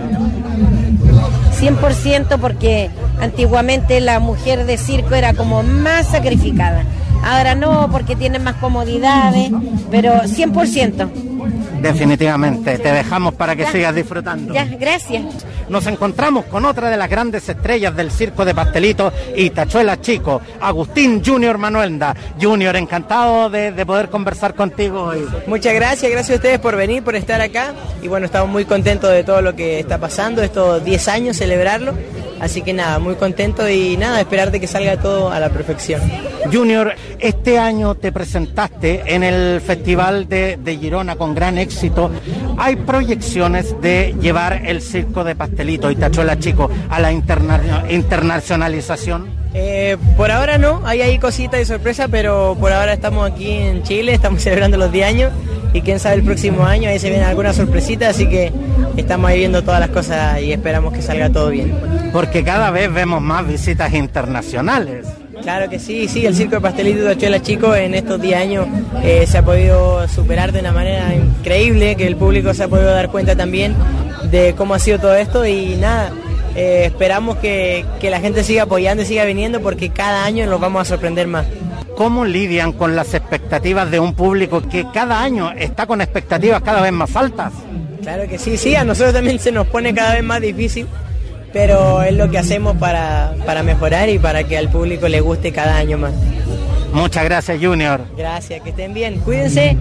[1.60, 6.84] 100% porque antiguamente la mujer de circo era como más sacrificada.
[7.24, 9.50] Ahora no, porque tienen más comodidades,
[9.90, 11.33] pero 100%.
[11.80, 14.54] Definitivamente, te dejamos para que sigas disfrutando.
[14.54, 15.22] Ya, gracias.
[15.68, 20.40] Nos encontramos con otra de las grandes estrellas del circo de pastelitos y tachuelas chico,
[20.60, 22.14] Agustín Junior Manuelda.
[22.40, 25.26] Junior, encantado de, de, poder conversar contigo hoy.
[25.46, 27.74] Muchas gracias, gracias a ustedes por venir, por estar acá.
[28.02, 31.94] Y bueno, estamos muy contentos de todo lo que está pasando, estos 10 años, celebrarlo.
[32.40, 36.00] Así que nada, muy contento y nada, esperar de que salga todo a la perfección.
[36.52, 42.10] Junior, este año te presentaste en el Festival de, Girona con gran éxito.
[42.58, 49.42] ¿Hay proyecciones de llevar el circo de pastelito y tachuela chico a la internacionalización?
[49.54, 53.84] Eh, por ahora no, hay ahí cositas de sorpresa, pero por ahora estamos aquí en
[53.84, 55.30] Chile, estamos celebrando los 10 años
[55.74, 58.52] y quién sabe el próximo año ahí se viene alguna sorpresita, así que
[58.96, 61.74] estamos ahí viendo todas las cosas y esperamos que salga todo bien.
[62.12, 65.04] Porque cada vez vemos más visitas internacionales.
[65.42, 68.68] Claro que sí, sí, el Circo de Pastelito de Ochuela Chico en estos 10 años
[69.02, 72.90] eh, se ha podido superar de una manera increíble, que el público se ha podido
[72.90, 73.74] dar cuenta también
[74.30, 76.12] de cómo ha sido todo esto y nada,
[76.54, 80.60] eh, esperamos que, que la gente siga apoyando y siga viniendo porque cada año nos
[80.60, 81.46] vamos a sorprender más.
[81.96, 86.80] ¿Cómo lidian con las expectativas de un público que cada año está con expectativas cada
[86.80, 87.52] vez más altas?
[88.02, 90.86] Claro que sí, sí, a nosotros también se nos pone cada vez más difícil,
[91.52, 95.52] pero es lo que hacemos para, para mejorar y para que al público le guste
[95.52, 96.12] cada año más.
[96.94, 98.00] Muchas gracias, Junior.
[98.16, 99.18] Gracias, que estén bien.
[99.20, 99.76] Cuídense.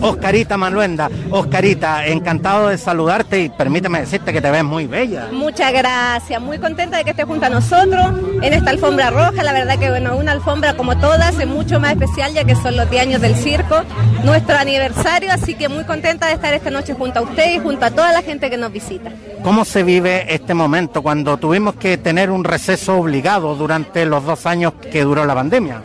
[0.00, 5.28] Oscarita Manuenda, Oscarita, encantado de saludarte y permíteme decirte que te ves muy bella.
[5.32, 8.06] Muchas gracias, muy contenta de que estés junto a nosotros
[8.40, 9.42] en esta alfombra roja.
[9.42, 12.76] La verdad que, bueno, una alfombra como todas es mucho más especial ya que son
[12.76, 13.82] los 10 años del circo,
[14.24, 17.84] nuestro aniversario, así que muy contenta de estar esta noche junto a usted y junto
[17.84, 19.10] a toda la gente que nos visita.
[19.42, 24.46] ¿Cómo se vive este momento cuando tuvimos que tener un receso obligado durante los dos
[24.46, 25.82] años que duró la pandemia?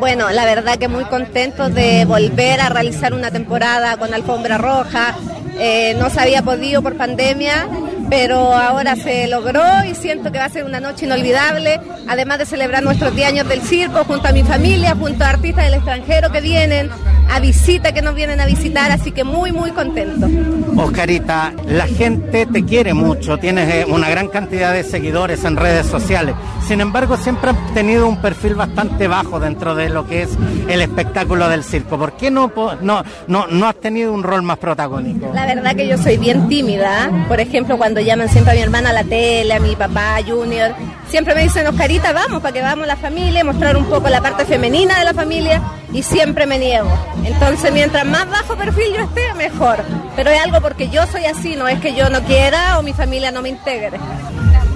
[0.00, 5.14] Bueno, la verdad que muy contentos de volver a realizar una temporada con alfombra roja.
[5.58, 7.68] Eh, no se había podido por pandemia,
[8.10, 12.46] pero ahora se logró y siento que va a ser una noche inolvidable, además de
[12.46, 16.30] celebrar nuestros 10 años del circo junto a mi familia, junto a artistas del extranjero
[16.32, 16.90] que vienen.
[17.30, 20.28] a visita que nos vienen a visitar, así que muy, muy contento.
[20.76, 25.86] Oscarita, la gente te quiere mucho, tienes eh, una gran cantidad de seguidores en redes
[25.86, 26.34] sociales.
[26.66, 30.30] Sin embargo, siempre has tenido un perfil bastante bajo dentro de lo que es
[30.68, 31.98] el espectáculo del circo.
[31.98, 35.30] ¿Por qué no, no, no, no has tenido un rol más protagónico?
[35.32, 37.10] La verdad que yo soy bien tímida.
[37.28, 40.74] Por ejemplo, cuando llaman siempre a mi hermana a la tele, a mi papá Junior,
[41.08, 44.44] siempre me dicen, Oscarita, vamos, para que vamos la familia, mostrar un poco la parte
[44.44, 46.90] femenina de la familia y siempre me niego.
[47.24, 49.84] Entonces, mientras más bajo perfil yo esté, mejor.
[50.16, 52.92] Pero es algo porque yo soy así, no es que yo no quiera o mi
[52.92, 53.98] familia no me integre.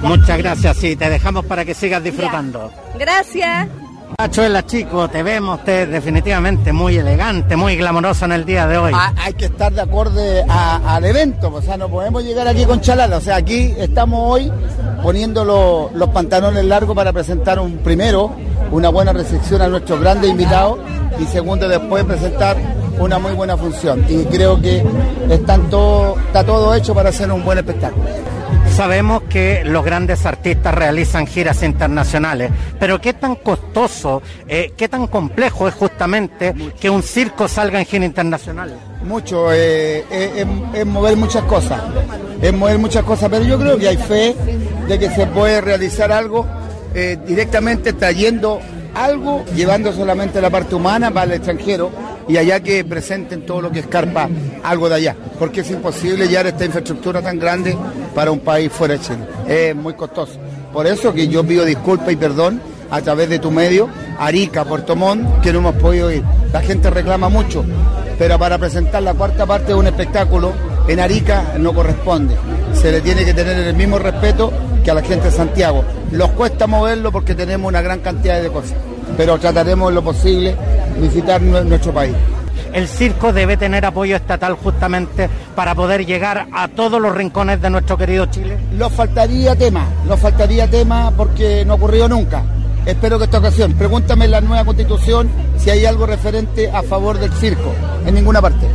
[0.03, 2.73] Muchas gracias, sí, te dejamos para que sigas disfrutando.
[2.99, 3.69] Gracias.
[4.16, 8.92] Pachuela, chico, te vemos usted definitivamente muy elegante, muy glamoroso en el día de hoy.
[8.94, 12.81] Ah, hay que estar de acuerdo al evento, o sea, no podemos llegar aquí con
[12.81, 14.53] chalala, o sea, aquí estamos hoy
[15.03, 15.44] poniendo
[15.92, 18.31] los pantalones largos para presentar un primero,
[18.70, 20.79] una buena recepción a nuestros grandes invitados
[21.18, 22.57] y segundo después presentar
[22.98, 24.05] una muy buena función.
[24.09, 24.85] Y creo que
[25.29, 28.05] están todo, está todo hecho para hacer un buen espectáculo.
[28.75, 35.07] Sabemos que los grandes artistas realizan giras internacionales, pero ¿qué tan costoso, eh, qué tan
[35.07, 38.77] complejo es justamente que un circo salga en gira internacional?
[39.05, 41.83] Mucho, eh, eh, es, mover muchas cosas,
[42.43, 44.35] es mover muchas cosas, pero yo creo que hay fe
[44.89, 46.45] de que se puede realizar algo
[47.27, 48.61] directamente trayendo
[48.95, 51.91] algo, llevando solamente la parte humana para el extranjero
[52.29, 54.29] y allá que presenten todo lo que escarpa
[54.63, 57.77] algo de allá, porque es imposible llevar esta infraestructura tan grande
[58.15, 59.19] para un país fuera de Chile.
[59.47, 60.35] Es muy costoso.
[60.73, 62.61] Por eso que yo pido disculpas y perdón
[62.91, 66.23] a través de tu medio, Arica, Puerto Montt, que no hemos podido ir.
[66.53, 67.65] La gente reclama mucho,
[68.19, 70.53] pero para presentar la cuarta parte de un espectáculo
[70.87, 72.37] en Arica no corresponde.
[72.75, 74.53] Se le tiene que tener el mismo respeto
[74.85, 75.85] que a la gente de Santiago.
[76.11, 78.77] Los cuesta moverlo porque tenemos una gran cantidad de cosas,
[79.16, 80.55] pero trataremos lo posible
[81.00, 82.14] visitar nuestro país.
[82.72, 87.70] El circo debe tener apoyo estatal justamente para poder llegar a todos los rincones de
[87.70, 88.59] nuestro querido Chile.
[88.72, 92.42] Nos faltaría tema, nos faltaría tema porque no ocurrió nunca.
[92.85, 97.18] Espero que esta ocasión, pregúntame en la nueva constitución si hay algo referente a favor
[97.18, 97.72] del circo,
[98.05, 98.66] en ninguna parte.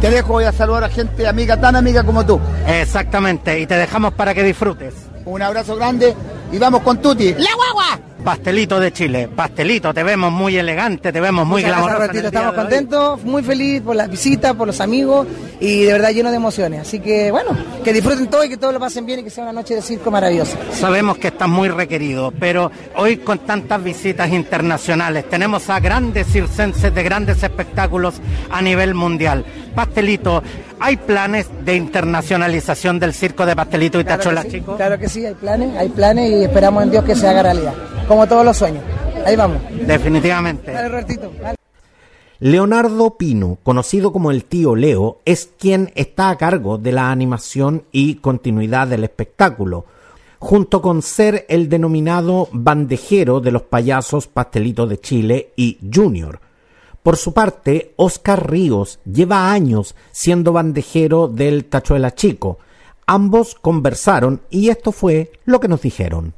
[0.00, 2.38] Te dejo, voy a saludar a gente amiga, tan amiga como tú.
[2.66, 4.94] Exactamente, y te dejamos para que disfrutes.
[5.24, 6.14] Un abrazo grande
[6.52, 7.32] y vamos con Tuti.
[7.34, 7.98] ¡La guagua!
[8.26, 12.10] Pastelito de Chile, pastelito, te vemos muy elegante, te vemos muy glamoroso.
[12.10, 15.28] Estamos contentos, muy felices por las visitas, por los amigos
[15.60, 16.80] y de verdad lleno de emociones.
[16.80, 19.44] Así que bueno, que disfruten todo y que todos lo pasen bien y que sea
[19.44, 20.58] una noche de circo maravillosa.
[20.72, 26.92] Sabemos que estás muy requerido, pero hoy con tantas visitas internacionales tenemos a grandes circenses
[26.92, 28.16] de grandes espectáculos
[28.50, 29.44] a nivel mundial.
[29.76, 30.42] Pastelito,
[30.80, 34.74] ¿hay planes de internacionalización del circo de Pastelito y Tachola, chicos?
[34.74, 37.74] Claro que sí, hay planes, hay planes y esperamos en Dios que se haga realidad
[38.06, 38.82] como todos los sueños.
[39.24, 39.58] Ahí vamos.
[39.86, 40.72] Definitivamente.
[42.38, 47.84] Leonardo Pino, conocido como el tío Leo, es quien está a cargo de la animación
[47.92, 49.86] y continuidad del espectáculo,
[50.38, 56.40] junto con ser el denominado bandejero de los payasos Pastelito de Chile y Junior.
[57.02, 62.58] Por su parte, Oscar Ríos lleva años siendo bandejero del Tachuela Chico.
[63.06, 66.34] Ambos conversaron y esto fue lo que nos dijeron.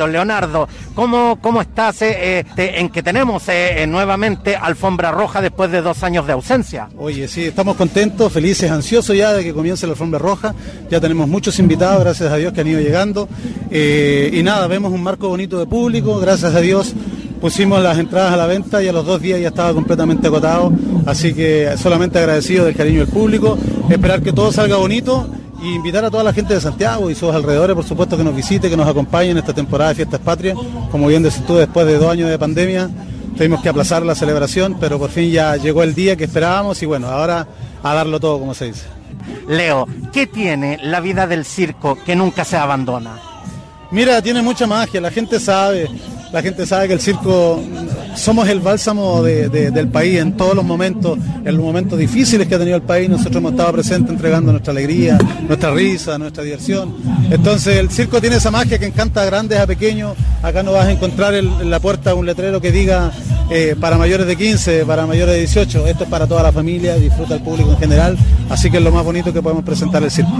[0.00, 5.82] Don Leonardo, ¿cómo, cómo estás eh, en que tenemos eh, nuevamente alfombra roja después de
[5.82, 6.88] dos años de ausencia?
[6.96, 10.54] Oye, sí, estamos contentos, felices, ansiosos ya de que comience la alfombra roja.
[10.90, 13.28] Ya tenemos muchos invitados, gracias a Dios, que han ido llegando.
[13.70, 16.94] Eh, y nada, vemos un marco bonito de público, gracias a Dios.
[17.38, 20.72] Pusimos las entradas a la venta y a los dos días ya estaba completamente agotado,
[21.04, 23.58] así que solamente agradecido del cariño del público,
[23.90, 25.28] esperar que todo salga bonito
[25.62, 28.34] y invitar a toda la gente de Santiago y sus alrededores, por supuesto, que nos
[28.34, 30.56] visite, que nos acompañe en esta temporada de Fiestas Patrias.
[30.90, 32.88] Como bien decís tú, después de dos años de pandemia,
[33.36, 36.86] tuvimos que aplazar la celebración, pero por fin ya llegó el día que esperábamos y
[36.86, 37.46] bueno, ahora
[37.82, 38.86] a darlo todo, como se dice.
[39.48, 43.18] Leo, ¿qué tiene la vida del circo que nunca se abandona?
[43.90, 45.90] Mira, tiene mucha magia, la gente sabe,
[46.32, 47.60] la gente sabe que el circo
[48.14, 52.58] somos el bálsamo del país en todos los momentos, en los momentos difíciles que ha
[52.58, 56.94] tenido el país, nosotros hemos estado presentes entregando nuestra alegría, nuestra risa, nuestra diversión.
[57.30, 60.16] Entonces el circo tiene esa magia que encanta a grandes, a pequeños.
[60.42, 63.12] Acá no vas a encontrar en la puerta un letrero que diga
[63.50, 65.86] eh, para mayores de 15, para mayores de 18.
[65.88, 68.16] Esto es para toda la familia, disfruta el público en general.
[68.48, 70.32] Así que es lo más bonito que podemos presentar el circo.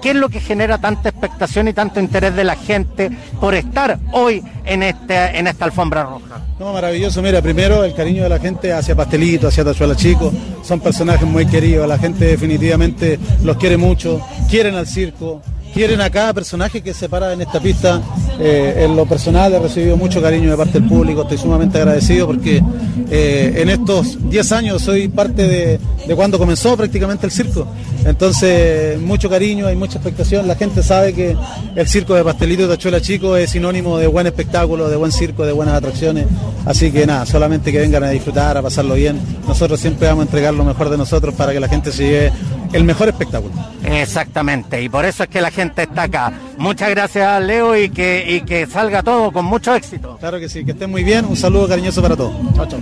[0.00, 3.10] ¿Qué es lo que genera tanta expectación y tanto interés de la gente
[3.40, 6.42] por estar hoy en, este, en esta alfombra roja?
[6.58, 7.22] No, maravilloso.
[7.22, 10.32] Mira, primero el cariño de la gente hacia Pastelito, hacia Tachuela Chico.
[10.62, 11.88] Son personajes muy queridos.
[11.88, 14.20] La gente definitivamente los quiere mucho.
[14.50, 15.40] Quieren al circo.
[15.74, 18.00] Quieren a cada personaje que se para en esta pista
[18.40, 22.28] Eh, en lo personal he recibido mucho cariño de parte del público, estoy sumamente agradecido
[22.28, 22.62] porque
[23.10, 27.66] eh, en estos 10 años soy parte de, de cuando comenzó prácticamente el circo.
[28.04, 30.46] Entonces, mucho cariño, hay mucha expectación.
[30.46, 31.36] La gente sabe que
[31.74, 35.44] el circo de Pastelito de Tachuela Chico es sinónimo de buen espectáculo, de buen circo,
[35.44, 36.26] de buenas atracciones.
[36.64, 39.20] Así que nada, solamente que vengan a disfrutar, a pasarlo bien.
[39.48, 42.32] Nosotros siempre vamos a entregar lo mejor de nosotros para que la gente se lleve
[42.72, 43.52] el mejor espectáculo.
[43.84, 46.32] Exactamente, y por eso es que la gente está acá.
[46.56, 50.16] Muchas gracias, Leo, y que, y que salga todo con mucho éxito.
[50.18, 51.24] Claro que sí, que estén muy bien.
[51.24, 52.34] Un saludo cariñoso para todos.
[52.54, 52.80] Chao, chao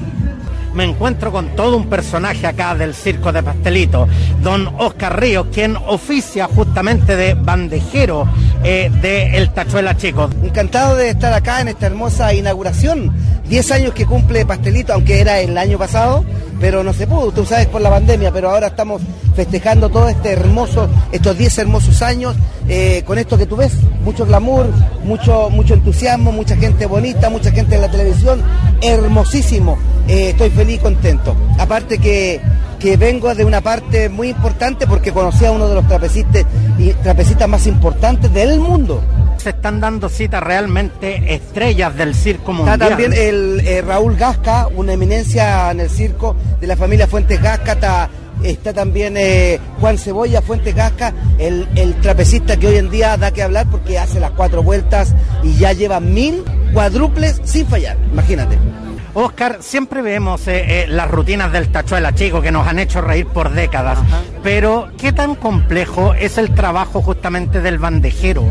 [0.76, 4.06] me encuentro con todo un personaje acá del circo de pastelito,
[4.42, 8.28] don Oscar Ríos, quien oficia justamente de bandejero
[8.64, 10.30] eh, de El Tachuela Chico.
[10.42, 13.12] Encantado de estar acá en esta hermosa inauguración.
[13.48, 16.24] Diez años que cumple Pastelito, aunque era el año pasado,
[16.60, 19.02] pero no se pudo, tú sabes, por la pandemia, pero ahora estamos
[19.34, 22.34] festejando todo este hermoso, estos 10 hermosos años,
[22.68, 24.66] eh, con esto que tú ves, mucho glamour,
[25.04, 28.42] mucho, mucho entusiasmo, mucha gente bonita, mucha gente en la televisión,
[28.80, 29.78] hermosísimo,
[30.08, 31.36] eh, estoy feliz y contento.
[31.58, 32.40] Aparte que,
[32.78, 36.44] que vengo de una parte muy importante porque conocí a uno de los trapecistas,
[36.78, 39.02] y trapecistas más importantes del mundo
[39.38, 42.80] se están dando citas realmente estrellas del circo mundial.
[42.80, 47.40] Está también el eh, Raúl Gasca, una eminencia en el circo de la familia Fuentes
[47.40, 48.10] Gasca, está
[48.42, 51.66] está también eh, Juan Cebolla, Fuentes Gasca, el,
[52.02, 55.72] trapecista que hoy en día da que hablar porque hace las cuatro vueltas y ya
[55.72, 58.58] lleva mil cuádruples sin fallar, imagínate.
[59.18, 63.26] Oscar, siempre vemos eh, eh, las rutinas del tachuela chico que nos han hecho reír
[63.26, 63.98] por décadas,
[64.42, 68.44] pero ¿qué tan complejo es el trabajo justamente del bandejero?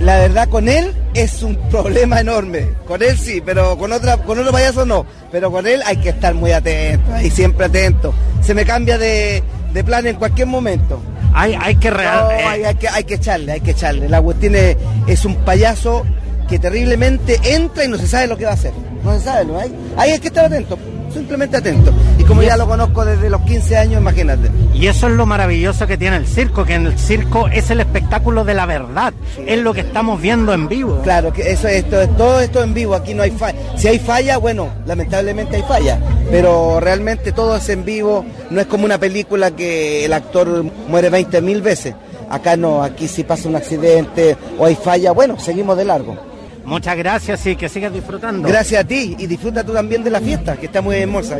[0.00, 2.68] La verdad con él es un problema enorme.
[2.86, 5.04] Con él sí, pero con otra, con otro payaso no.
[5.32, 8.14] Pero con él hay que estar muy atento y siempre atento.
[8.40, 9.42] Se me cambia de,
[9.84, 11.02] plan en cualquier momento.
[11.34, 12.30] Hay, hay que real.
[12.30, 12.66] Eh.
[12.66, 14.08] hay, que hay que echarle, hay que echarle.
[14.08, 16.06] La cuestión es, un payaso
[16.48, 18.72] que terriblemente entra y no se sabe lo que va a hacer.
[19.04, 19.58] No se sabe, ¿no?
[19.58, 20.78] Hay, ahí hay que estar atento
[21.12, 21.92] simplemente atento.
[22.18, 24.50] Y como ya lo conozco desde los 15 años, imagínate.
[24.74, 27.80] Y eso es lo maravilloso que tiene el circo, que en el circo es el
[27.80, 29.12] espectáculo de la verdad,
[29.46, 31.00] es lo que estamos viendo en vivo.
[31.02, 33.58] Claro, que eso esto, todo esto en vivo, aquí no hay falla.
[33.76, 35.98] Si hay falla, bueno, lamentablemente hay falla,
[36.30, 41.10] pero realmente todo es en vivo, no es como una película que el actor muere
[41.10, 41.94] 20 mil veces.
[42.30, 46.27] Acá no, aquí si pasa un accidente o hay falla, bueno, seguimos de largo.
[46.68, 48.46] Muchas gracias y que sigas disfrutando.
[48.46, 51.38] Gracias a ti y disfruta tú también de la fiesta, que está muy hermosa.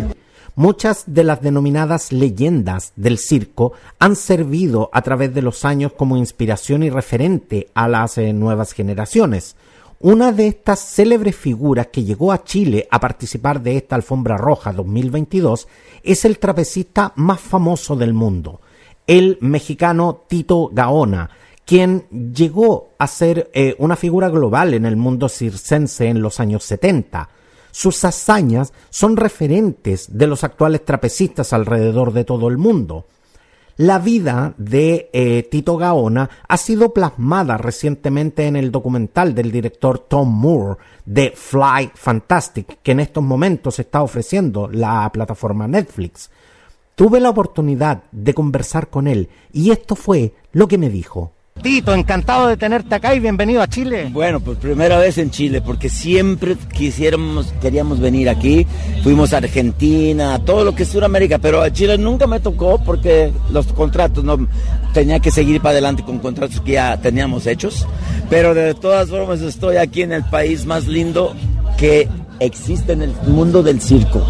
[0.54, 6.16] Muchas de las denominadas leyendas del circo han servido a través de los años como
[6.16, 9.54] inspiración y referente a las eh, nuevas generaciones.
[10.00, 14.72] Una de estas célebres figuras que llegó a Chile a participar de esta alfombra roja
[14.72, 15.68] 2022
[16.02, 18.60] es el trapecista más famoso del mundo,
[19.06, 21.28] el mexicano Tito Gaona,
[21.68, 26.64] quien llegó a ser eh, una figura global en el mundo circense en los años
[26.64, 27.28] 70.
[27.70, 33.04] Sus hazañas son referentes de los actuales trapecistas alrededor de todo el mundo.
[33.76, 39.98] La vida de eh, Tito Gaona ha sido plasmada recientemente en el documental del director
[39.98, 46.30] Tom Moore de Fly Fantastic, que en estos momentos está ofreciendo la plataforma Netflix.
[46.94, 51.34] Tuve la oportunidad de conversar con él y esto fue lo que me dijo.
[51.62, 54.10] Tito, encantado de tenerte acá y bienvenido a Chile.
[54.12, 58.66] Bueno, pues primera vez en Chile, porque siempre quisiéramos, queríamos venir aquí.
[59.02, 62.78] Fuimos a Argentina, a todo lo que es Sudamérica, pero a Chile nunca me tocó
[62.84, 64.46] porque los contratos no
[64.94, 67.86] tenía que seguir para adelante con contratos que ya teníamos hechos.
[68.30, 71.34] Pero de todas formas estoy aquí en el país más lindo
[71.76, 74.24] que existe en el mundo del circo.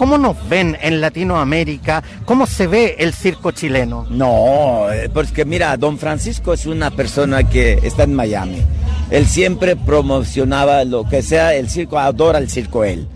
[0.00, 2.02] ¿Cómo nos ven en Latinoamérica?
[2.24, 4.06] ¿Cómo se ve el circo chileno?
[4.08, 8.62] No, eh, porque mira, don Francisco es una persona que está en Miami.
[9.10, 13.08] Él siempre promocionaba lo que sea el circo, adora el circo él.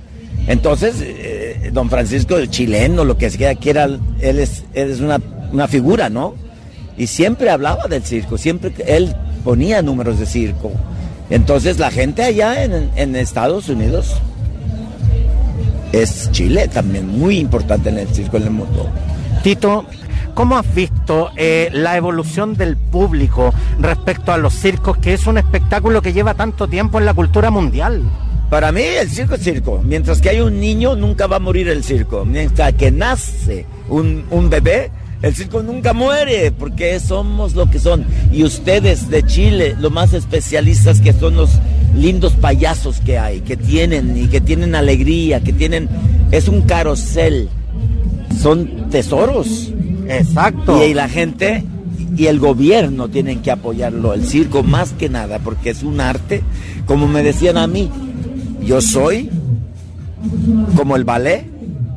[0.46, 5.22] Entonces, eh, don Francisco, el chileno, lo que sea, él es, es una,
[5.52, 6.34] una figura, ¿no?
[6.98, 10.70] Y siempre hablaba del circo, siempre él ponía números de circo.
[11.30, 14.16] Entonces la gente allá en, en Estados Unidos
[16.02, 18.88] es Chile también muy importante en el circo en el mundo.
[19.42, 19.86] Tito,
[20.34, 25.38] ¿cómo has visto eh, la evolución del público respecto a los circos, que es un
[25.38, 28.02] espectáculo que lleva tanto tiempo en la cultura mundial?
[28.50, 29.82] Para mí el circo es circo.
[29.84, 32.24] Mientras que hay un niño, nunca va a morir el circo.
[32.24, 34.90] Mientras que nace un, un bebé,
[35.24, 38.04] el circo nunca muere porque somos lo que son.
[38.30, 41.48] Y ustedes de Chile, lo más especialistas que son los
[41.96, 45.88] lindos payasos que hay, que tienen y que tienen alegría, que tienen...
[46.30, 47.48] Es un carosel.
[48.42, 49.72] Son tesoros.
[50.08, 50.84] Exacto.
[50.84, 51.64] Y, la gente
[52.14, 56.42] y el gobierno tienen que apoyarlo, el circo más que nada, porque es un arte,
[56.84, 57.90] como me decían a mí,
[58.62, 59.30] yo soy
[60.76, 61.46] como el ballet,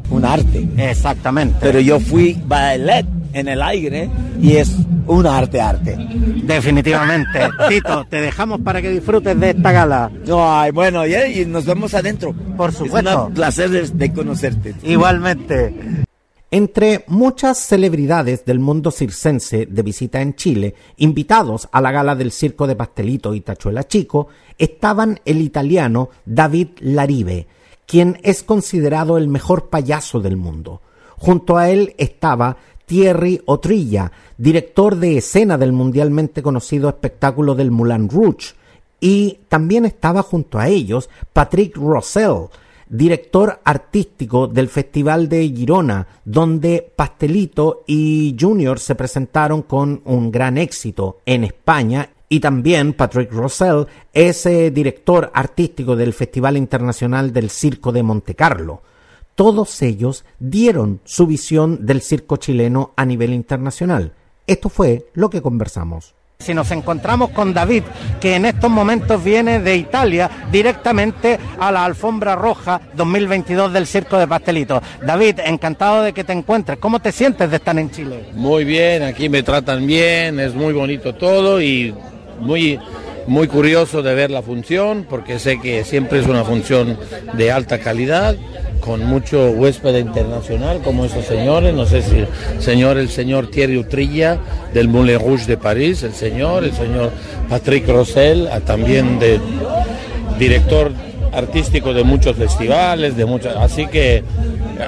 [0.10, 0.66] un arte.
[0.78, 1.58] Exactamente.
[1.60, 4.10] Pero yo fui ballet en el aire
[4.42, 4.76] y es
[5.08, 5.96] un arte arte.
[6.44, 7.40] Definitivamente.
[7.70, 10.12] Tito, te dejamos para que disfrutes de esta gala.
[10.32, 12.34] Ay, bueno, y, y nos vemos adentro.
[12.56, 13.10] Por supuesto.
[13.10, 14.76] Es un placer de, de conocerte.
[14.84, 16.06] Igualmente.
[16.50, 22.32] Entre muchas celebridades del mundo circense de visita en Chile, invitados a la gala del
[22.32, 27.48] Circo de Pastelito y Tachuela Chico, estaban el italiano David Larive,
[27.86, 30.82] quien es considerado el mejor payaso del mundo.
[31.18, 32.56] Junto a él estaba
[32.88, 38.56] Thierry Otrilla, director de escena del mundialmente conocido espectáculo del Moulin Rouge,
[39.02, 42.48] y también estaba junto a ellos Patrick Rossell,
[42.88, 50.58] director artístico del Festival de Girona, donde Pastelito y Junior se presentaron con un gran
[50.58, 57.50] éxito en España y también Patrick Rossell es eh, director artístico del Festival Internacional del
[57.50, 58.82] Circo de Montecarlo.
[59.38, 64.14] Todos ellos dieron su visión del circo chileno a nivel internacional.
[64.48, 66.16] Esto fue lo que conversamos.
[66.40, 67.84] Si nos encontramos con David,
[68.20, 74.18] que en estos momentos viene de Italia directamente a la alfombra roja 2022 del Circo
[74.18, 74.82] de Pastelito.
[75.06, 76.80] David, encantado de que te encuentres.
[76.80, 78.32] ¿Cómo te sientes de estar en Chile?
[78.34, 81.94] Muy bien, aquí me tratan bien, es muy bonito todo y
[82.40, 82.80] muy
[83.28, 86.98] muy curioso de ver la función porque sé que siempre es una función
[87.34, 88.36] de alta calidad
[88.80, 92.28] con mucho huésped internacional como estos señores, no sé si el
[92.60, 94.38] señor, el señor Thierry Utrilla
[94.74, 97.12] del Moulin Rouge de París, el señor, el señor
[97.50, 99.40] Patrick Rossell, también de
[100.40, 100.92] director
[101.34, 104.24] artístico de muchos festivales, de muchas, así que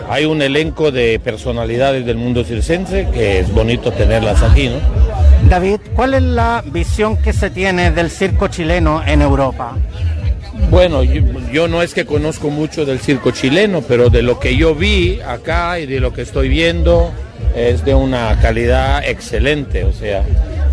[0.09, 5.28] hay un elenco de personalidades del mundo circense que es bonito tenerlas aquí, ¿no?
[5.49, 9.75] David, ¿cuál es la visión que se tiene del circo chileno en Europa?
[10.69, 14.55] Bueno, yo, yo, no es que conozco mucho del circo chileno, pero de lo que
[14.55, 17.11] yo vi acá y de lo que estoy viendo
[17.55, 20.23] es de una calidad excelente, o sea,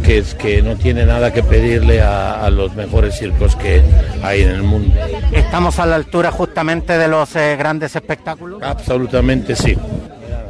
[0.05, 3.81] que es que no tiene nada que pedirle a, a los mejores circos que
[4.23, 4.95] hay en el mundo.
[5.33, 8.63] ¿Estamos a la altura justamente de los eh, grandes espectáculos?
[8.63, 9.75] Absolutamente sí.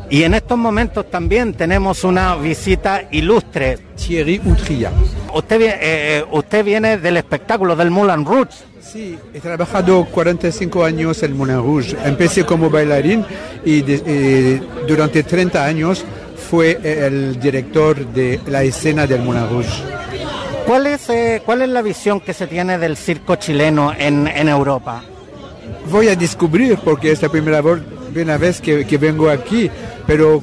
[0.08, 3.78] Y en estos momentos también tenemos una visita ilustre.
[3.96, 4.92] Thierry Utrilla.
[5.34, 8.52] Usted, eh, usted viene del espectáculo del Moulin Rouge.
[8.80, 11.96] Sí, he trabajado 45 años en Moulin Rouge.
[12.04, 13.24] Empecé como bailarín
[13.64, 16.04] y de, eh, durante 30 años
[16.50, 19.82] fue el director de la escena del Moulin Rouge.
[20.66, 24.48] ¿Cuál es, eh, ¿Cuál es la visión que se tiene del circo chileno en, en
[24.48, 25.02] Europa?
[25.90, 27.60] Voy a descubrir porque es la primera
[28.38, 29.70] vez que, vengo aquí,
[30.06, 30.42] pero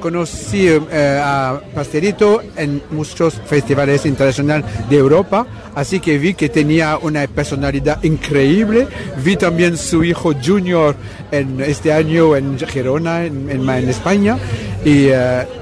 [0.00, 6.96] conocí eh, a Pastelito en muchos festivales internacionales de Europa, así que vi que tenía
[6.96, 8.86] una personalidad increíble.
[9.22, 10.96] Vi también su hijo Junior
[11.30, 14.38] en este año en Girona, en, España,
[14.84, 15.08] y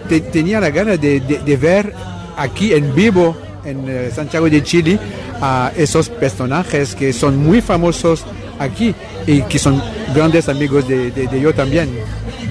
[0.09, 1.93] te, tenía la gana de, de, ver
[2.37, 4.99] aquí en vivo en uh, Santiago de Chile
[5.41, 8.25] a esos personajes que son muy famosos
[8.59, 8.95] aquí
[9.27, 9.83] y que son
[10.15, 11.89] grandes amigos de, de, de yo también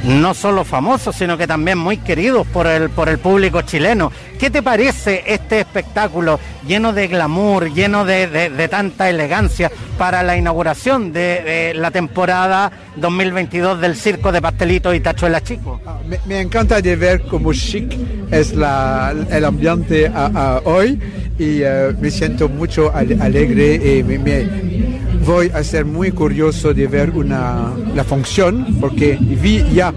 [0.06, 4.12] no solo famosos, sino que también muy queridos por el, por el público chileno.
[4.40, 10.38] ¿Qué te parece este espectáculo lleno de glamour, lleno de, de, tanta elegancia para la
[10.38, 15.82] inauguración de, la temporada 2022 del Circo de Pastelito y Tachuela Chico?
[16.08, 17.98] Me, me, encanta de ver cómo chic
[18.32, 21.00] es la, el ambiente a, a hoy
[21.40, 24.95] y uh, me siento mucho alegre y me, me
[25.26, 29.94] voy a ser muy curioso de ver una, la función porque vi ya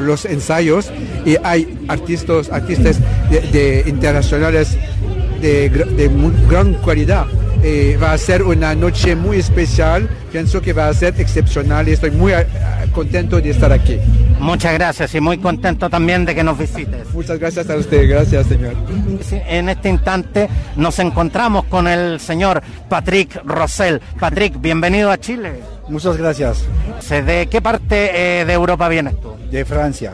[0.00, 0.90] los ensayos
[1.24, 2.98] y hay artistas, artistas
[3.30, 4.76] de, internacionales
[5.40, 6.10] de, de,
[6.48, 7.26] gran calidad.
[7.64, 11.92] Eh, va a ser una noche muy especial, pienso que va a ser excepcional y
[11.92, 12.32] estoy muy
[12.92, 13.98] contento de estar aquí.
[14.42, 17.14] Muchas gracias y muy contento también de que nos visites.
[17.14, 18.74] Muchas gracias a usted, gracias señor.
[19.30, 24.00] En este instante nos encontramos con el señor Patrick Rossell.
[24.18, 25.60] Patrick, bienvenido a Chile.
[25.88, 26.64] Muchas gracias.
[27.08, 29.36] ¿De qué parte eh, de Europa vienes tú?
[29.48, 30.12] De Francia.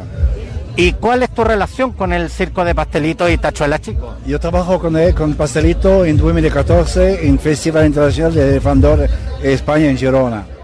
[0.77, 4.15] ¿Y cuál es tu relación con el circo de Pastelito y Tachuela Chico?
[4.27, 9.09] Yo trabajo con, él, con Pastelito en 2014 en Festival Internacional de Elefandor
[9.43, 10.58] España en Girona.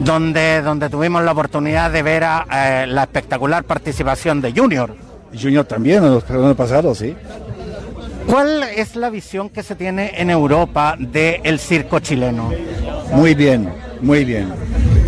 [0.00, 4.94] Donde, donde tuvimos la oportunidad de ver a, eh, la espectacular participación de Junior.
[5.38, 7.14] Junior también, en los años pasados, sí.
[8.26, 12.50] ¿Cuál es la visión que se tiene en Europa del el circo chileno?
[13.12, 14.52] Muy bien, muy bien.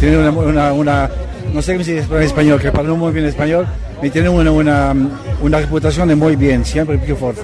[0.00, 1.10] Tiene una, una, una
[1.52, 3.66] no sé se dice en español, que hablo muy bien español,
[4.02, 4.94] y tiene una, una,
[5.40, 7.42] una reputación de muy bien, siempre muy fuerte.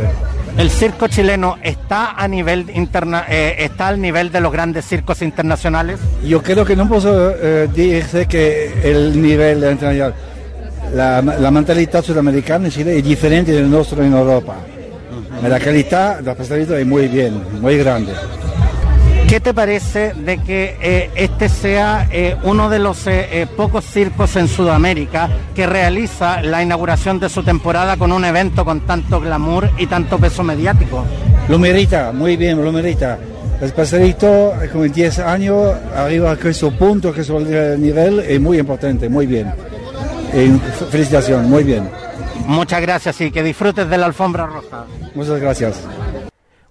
[0.59, 5.21] ¿El circo chileno está a nivel interna eh, está al nivel de los grandes circos
[5.21, 6.01] internacionales?
[6.25, 10.15] Yo creo que no puedo eh, decir que el nivel internacional,
[10.95, 14.57] la, la mentalidad sudamericana en Chile es diferente del nuestro en Europa.
[15.47, 18.13] La calidad del pastelito es muy bien, muy grande.
[19.29, 24.37] ¿Qué te parece de que eh, este sea eh, uno de los eh, pocos circos
[24.37, 29.69] en Sudamérica que realiza la inauguración de su temporada con un evento con tanto glamour
[29.79, 31.05] y tanto peso mediático?
[31.49, 33.19] Lo merita, muy bien, lo merita.
[33.61, 39.09] El pastelito, con 10 años, arriba a su punto, que su nivel, es muy importante,
[39.09, 39.53] muy bien.
[40.91, 41.91] Felicitación, muy bien.
[42.47, 44.85] Muchas gracias y que disfrutes de la alfombra roja.
[45.15, 45.81] Muchas gracias.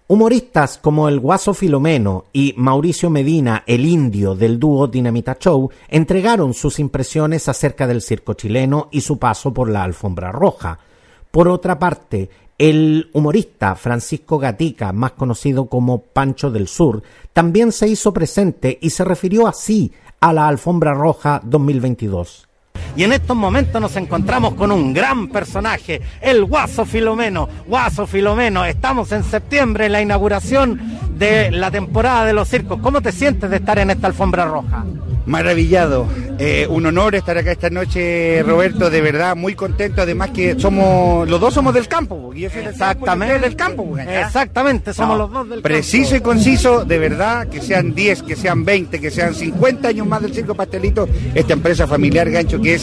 [0.07, 6.53] Humoristas como el Guaso Filomeno y Mauricio Medina, el indio del dúo Dinamita Show, entregaron
[6.53, 10.77] sus impresiones acerca del circo chileno y su paso por la alfombra roja.
[11.31, 17.01] Por otra parte, el humorista Francisco Gatica, más conocido como Pancho del Sur,
[17.33, 22.44] también se hizo presente y se refirió así a la alfombra roja 2022.
[22.95, 27.47] Y en estos momentos nos encontramos con un gran personaje, el Guaso Filomeno.
[27.67, 30.79] Guaso Filomeno, estamos en septiembre en la inauguración
[31.17, 32.79] de la temporada de los circos.
[32.81, 34.85] ¿Cómo te sientes de estar en esta alfombra roja?
[35.25, 36.05] Maravillado,
[36.37, 41.27] eh, un honor estar acá esta noche, Roberto, de verdad, muy contento, además que somos,
[41.27, 43.33] los dos somos del campo, y yo soy del Exactamente.
[43.33, 43.85] campo, del campo.
[43.89, 44.07] pues.
[44.07, 48.35] Exactamente, somos No, los dos del Preciso y conciso, de verdad, que sean 10, que
[48.35, 52.74] sean 20, que sean 50 años más del Circo Pastelito, esta empresa familiar Gancho, que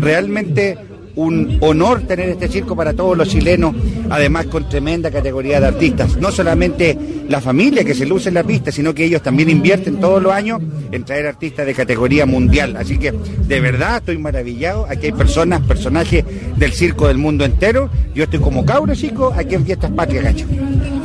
[0.00, 0.76] realmente
[1.16, 3.74] un honor tener este circo para todos los chilenos,
[4.08, 6.16] además con tremenda categoría de artistas.
[6.16, 6.96] No solamente
[7.28, 10.32] la familia que se luce en la pista, sino que ellos también invierten todos los
[10.32, 12.76] años en traer artistas de categoría mundial.
[12.76, 14.86] Así que de verdad estoy maravillado.
[14.88, 16.24] Aquí hay personas, personajes
[16.56, 17.90] del circo del mundo entero.
[18.14, 20.46] Yo estoy como cabro chico aquí en Fiestas Patrias Gancho.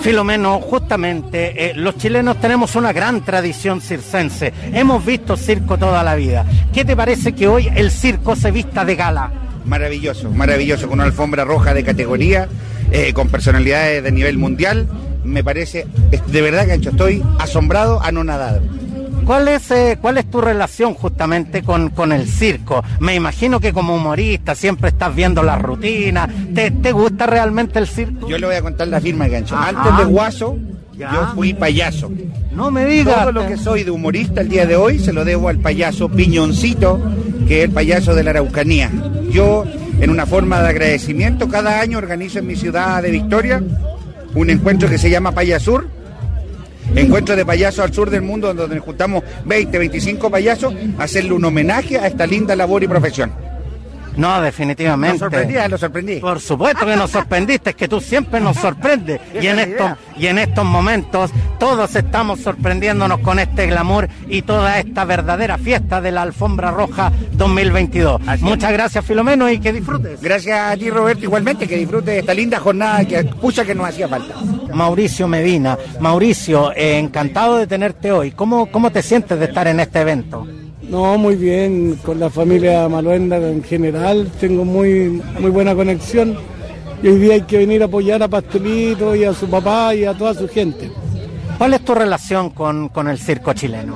[0.02, 4.54] Filomeno, justamente eh, los chilenos tenemos una gran tradición circense.
[4.74, 6.46] Hemos visto circo toda la vida.
[6.74, 9.45] ¿Qué te parece que hoy el circo se vista de gala?
[9.66, 12.48] Maravilloso, maravilloso, con una alfombra roja de categoría,
[12.92, 14.88] eh, con personalidades de nivel mundial.
[15.24, 15.88] Me parece,
[16.28, 18.62] de verdad, Gancho, estoy asombrado, anonadado.
[19.26, 22.84] ¿Cuál es, eh, ¿Cuál es tu relación justamente con, con el circo?
[23.00, 26.30] Me imagino que como humorista siempre estás viendo la rutina.
[26.54, 28.30] ¿Te, te gusta realmente el circo?
[28.30, 29.56] Yo le voy a contar la firma, Gancho.
[29.56, 29.70] Ajá.
[29.70, 30.58] Antes de Guaso,
[30.96, 31.12] Ya.
[31.12, 32.12] yo fui payaso.
[32.52, 33.16] No me digas.
[33.22, 36.08] Todo lo que soy de humorista el día de hoy se lo debo al payaso
[36.08, 37.00] Piñoncito,
[37.48, 38.92] que es el payaso de la Araucanía.
[39.32, 39.66] Yo,
[40.00, 43.62] en una forma de agradecimiento, cada año organizo en mi ciudad de Victoria
[44.34, 45.88] un encuentro que se llama Payasur.
[46.96, 51.44] Encuentro de payasos al sur del mundo, donde juntamos 20, 25 payasos a hacerle un
[51.44, 53.32] homenaje a esta linda labor y profesión.
[54.18, 55.18] No, definitivamente.
[55.18, 56.16] Lo sorprendí, ah, lo sorprendí.
[56.20, 59.22] Por supuesto que nos sorprendiste, es que tú siempre nos sorprendes.
[59.36, 64.80] Y en, estos, y en estos momentos todos estamos sorprendiéndonos con este glamour y toda
[64.80, 68.22] esta verdadera fiesta de la Alfombra Roja 2022.
[68.40, 70.22] Muchas gracias, Filomeno, y que disfrutes.
[70.22, 73.90] Gracias a ti, Roberto, igualmente, que disfrutes de esta linda jornada que pucha que nos
[73.90, 74.36] hacía falta.
[74.74, 75.78] Mauricio Medina.
[76.00, 78.32] Mauricio, eh, encantado de tenerte hoy.
[78.32, 80.48] ¿Cómo, ¿Cómo te sientes de estar en este evento?
[80.90, 86.38] No, muy bien, con la familia Maluenda en general, tengo muy, muy buena conexión
[87.02, 90.06] y hoy día hay que venir a apoyar a Pastelito y a su papá y
[90.06, 90.92] a toda su gente.
[91.58, 93.96] ¿Cuál es tu relación con, con el circo chileno?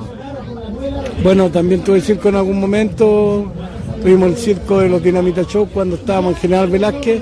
[1.22, 3.52] Bueno, también tuve circo en algún momento,
[4.02, 7.20] tuvimos el circo de los Dinamita Show cuando estábamos en General Velázquez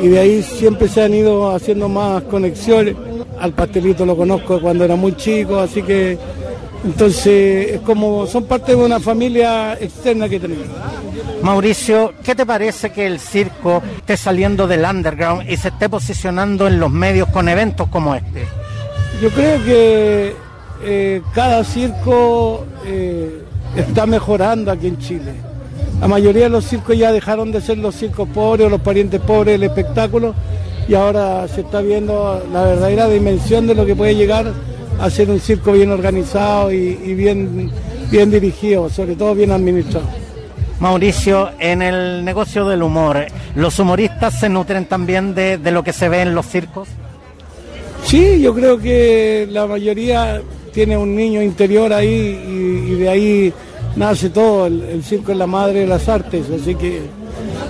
[0.00, 2.94] y de ahí siempre se han ido haciendo más conexiones.
[3.40, 6.16] Al Pastelito lo conozco cuando era muy chico, así que
[6.84, 10.66] entonces es como son parte de una familia externa que tenemos.
[11.42, 16.66] Mauricio, ¿qué te parece que el circo esté saliendo del underground y se esté posicionando
[16.66, 18.46] en los medios con eventos como este?
[19.20, 20.36] Yo creo que
[20.82, 23.42] eh, cada circo eh,
[23.76, 25.32] está mejorando aquí en Chile.
[26.00, 29.20] La mayoría de los circos ya dejaron de ser los circos pobres o los parientes
[29.20, 30.34] pobres del espectáculo
[30.86, 34.52] y ahora se está viendo la verdadera dimensión de lo que puede llegar
[35.00, 37.70] a ser un circo bien organizado y, y bien,
[38.10, 40.06] bien dirigido, sobre todo bien administrado.
[40.80, 45.92] Mauricio, en el negocio del humor, ¿los humoristas se nutren también de, de lo que
[45.92, 46.88] se ve en los circos?
[48.04, 50.42] Sí, yo creo que la mayoría
[50.72, 53.52] tiene un niño interior ahí y, y de ahí
[53.96, 54.66] nace todo.
[54.66, 57.02] El, el circo es la madre de las artes, así que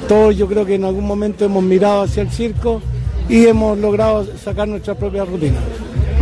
[0.08, 2.82] todos yo creo que en algún momento hemos mirado hacia el circo
[3.28, 5.58] y hemos logrado sacar nuestra propia rutina.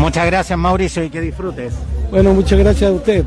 [0.03, 1.73] Muchas gracias, Mauricio, y que disfrutes.
[2.11, 3.25] Bueno, muchas gracias a usted.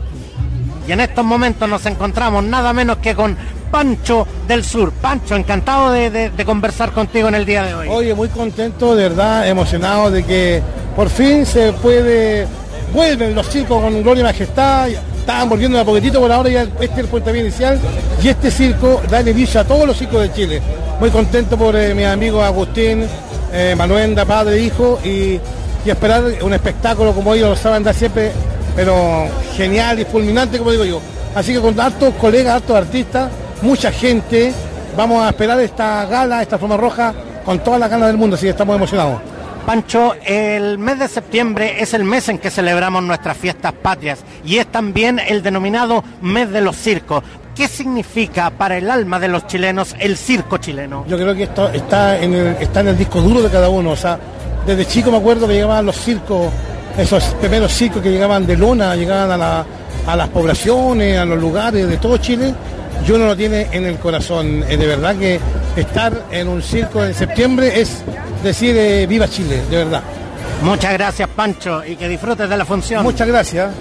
[0.85, 3.35] Y en estos momentos nos encontramos nada menos que con
[3.71, 4.91] Pancho del Sur.
[4.91, 7.87] Pancho, encantado de, de- de conversar contigo en el día de hoy.
[7.89, 10.61] Oye, muy contento, de verdad, emocionado de que
[10.97, 12.45] por fin se puede,
[12.93, 16.63] vuelven los circos con gloria y majestad, estaban volviendo de a poquitito, por ahora ya
[16.63, 17.79] este es el puntapié inicial
[18.21, 20.61] y este circo da el inicio a todos los circos de Chile.
[20.99, 23.05] Muy contento por eh, mi amigo Agustín,
[23.53, 25.39] eh, Manuenda, padre, hijo, y,
[25.85, 28.31] y esperar un espectáculo como ellos lo saben dar siempre,
[28.75, 30.99] pero genial y fulminante, como digo yo.
[31.35, 33.29] Así que con hartos colegas, hartos artistas,
[33.61, 34.53] mucha gente,
[34.97, 37.13] vamos a esperar esta gala, esta forma roja,
[37.45, 39.21] con todas las ganas del mundo, así que estamos emocionados.
[39.65, 44.57] Pancho, el mes de septiembre es el mes en que celebramos nuestras fiestas patrias y
[44.57, 47.23] es también el denominado mes de los circos.
[47.55, 51.05] ¿Qué significa para el alma de los chilenos el circo chileno?
[51.07, 53.91] Yo creo que esto está en el, está en el disco duro de cada uno.
[53.91, 54.19] O sea,
[54.65, 56.51] desde chico me acuerdo que llegaban los circos,
[56.97, 59.65] esos primeros circos que llegaban de luna, llegaban a, la-
[60.07, 62.53] a las poblaciones, a los lugares de todo Chile.
[63.07, 64.63] Y uno lo tiene en el corazón.
[64.69, 65.39] Eh, de verdad que
[65.75, 68.03] estar en un circo en septiembre es
[68.43, 70.01] decir eh, viva Chile, de verdad.
[70.63, 73.03] Muchas gracias, Pancho, y que disfrutes de la función.
[73.03, 73.71] Muchas gracias.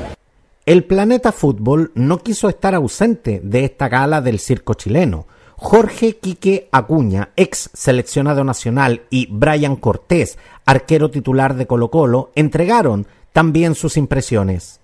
[0.66, 5.26] El Planeta Fútbol no quiso estar ausente de esta gala del circo chileno.
[5.64, 10.36] Jorge Quique Acuña, ex seleccionado nacional, y Brian Cortés,
[10.66, 14.78] arquero titular de Colo Colo, entregaron también sus impresiones.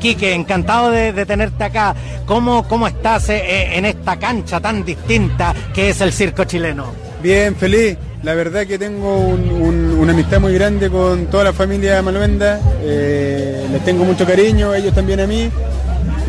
[0.00, 1.94] Quique, encantado de, de tenerte acá.
[2.26, 6.86] ¿Cómo, cómo estás eh, en esta cancha tan distinta que es el circo chileno?
[7.22, 7.96] Bien, feliz.
[8.24, 12.60] La verdad que tengo un- un- una amistad muy grande con toda la familia Maluenda.
[12.82, 15.48] Eh, les tengo mucho cariño, ellos también a mí.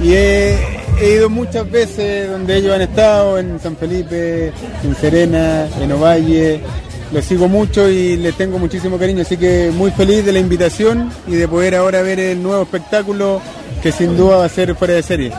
[0.03, 0.57] Y he,
[0.99, 4.51] he ido muchas veces donde ellos han estado, en San Felipe,
[4.83, 6.61] en Serena, en Ovalle.
[7.11, 9.21] Los sigo mucho y les tengo muchísimo cariño.
[9.21, 13.41] Así que muy feliz de la invitación y de poder ahora ver el nuevo espectáculo
[13.81, 15.31] que sin duda va a ser fuera de serie.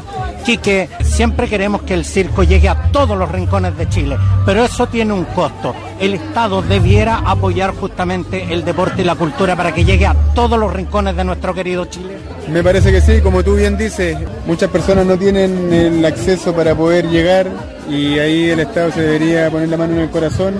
[0.44, 4.86] Quique, siempre queremos que el circo llegue a todos los rincones de Chile, pero eso
[4.86, 5.74] tiene un costo.
[5.98, 10.56] El Estado debiera apoyar justamente el deporte y la cultura para que llegue a todos
[10.56, 12.35] los rincones de nuestro querido Chile.
[12.50, 14.16] Me parece que sí, como tú bien dices,
[14.46, 17.48] muchas personas no tienen el acceso para poder llegar
[17.90, 20.54] y ahí el Estado se debería poner la mano en el corazón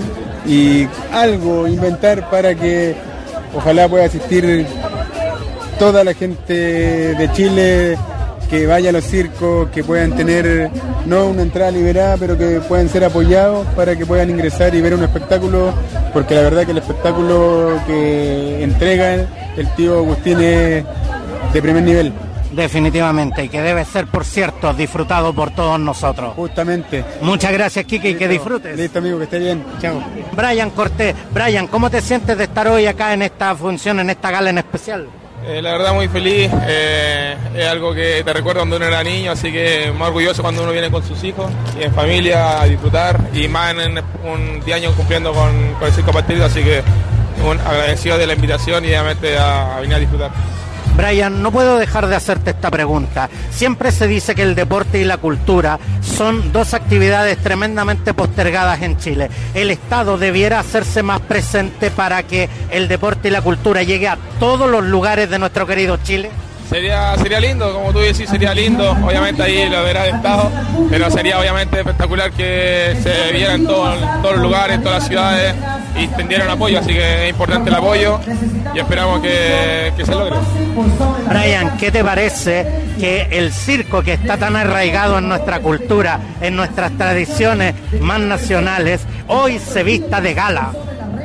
[0.47, 2.95] y algo inventar para que
[3.55, 4.67] ojalá pueda asistir
[5.79, 7.97] toda la gente de Chile
[8.51, 10.71] que vaya a los circos, que puedan tener
[11.05, 14.95] no una entrada liberada, pero que puedan ser apoyados para que puedan ingresar y ver
[14.95, 15.73] un espectáculo,
[16.13, 19.27] porque la verdad que el espectáculo que entrega
[19.57, 20.85] el tío Agustín es
[21.53, 22.13] de primer nivel.
[22.53, 26.35] Definitivamente, y que debe ser, por cierto, disfrutado por todos nosotros.
[26.35, 27.05] Justamente.
[27.21, 28.77] Muchas gracias, Kike, y que disfrutes.
[28.77, 29.65] Listo, amigo, que esté bien.
[29.81, 30.03] Chao.
[30.33, 34.31] Brian Cortés, Brian, ¿cómo te sientes de estar hoy acá en esta función, en esta
[34.31, 35.07] gala en especial?
[35.47, 39.33] Eh, la verdad muy feliz, eh, es algo que te recuerda cuando uno era niño,
[39.33, 43.21] así que muy orgulloso cuando uno viene con sus hijos y en familia a disfrutar
[43.33, 46.83] y más en un día año cumpliendo con, con el Circo Pastelito, así que
[47.45, 50.31] un agradecido de la invitación y obviamente a, a venir a disfrutar.
[50.97, 53.29] Brian, no puedo dejar de hacerte esta pregunta.
[53.51, 58.97] Siempre se dice que el deporte y la cultura son dos actividades tremendamente postergadas en
[58.97, 59.29] Chile.
[59.53, 64.17] ¿El Estado debiera hacerse más presente para que el deporte y la cultura llegue a
[64.41, 66.31] todos los lugares de nuestro querido Chile?
[66.69, 70.51] Sería, sería lindo, como tú decís, sería lindo, obviamente ahí lo verá el Estado,
[70.91, 75.09] pero sería obviamente espectacular que se viera en, todo- todos los lugares, en todas las
[75.09, 75.55] ciudades
[75.97, 78.19] y tendieran apoyo, así que es importante el apoyo
[78.75, 80.37] y esperamos que, que se logre.
[81.29, 82.67] Brian, ¿qué te parece
[82.99, 89.03] que el circo que está tan arraigado en nuestra cultura, en nuestras tradiciones más nacionales,
[89.29, 90.73] hoy se vista de gala?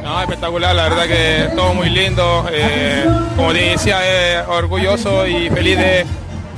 [0.04, 2.46] No, espectacular, la verdad que todo muy lindo.
[2.52, 6.06] eh, como te decía, eh, orgulloso y feliz de,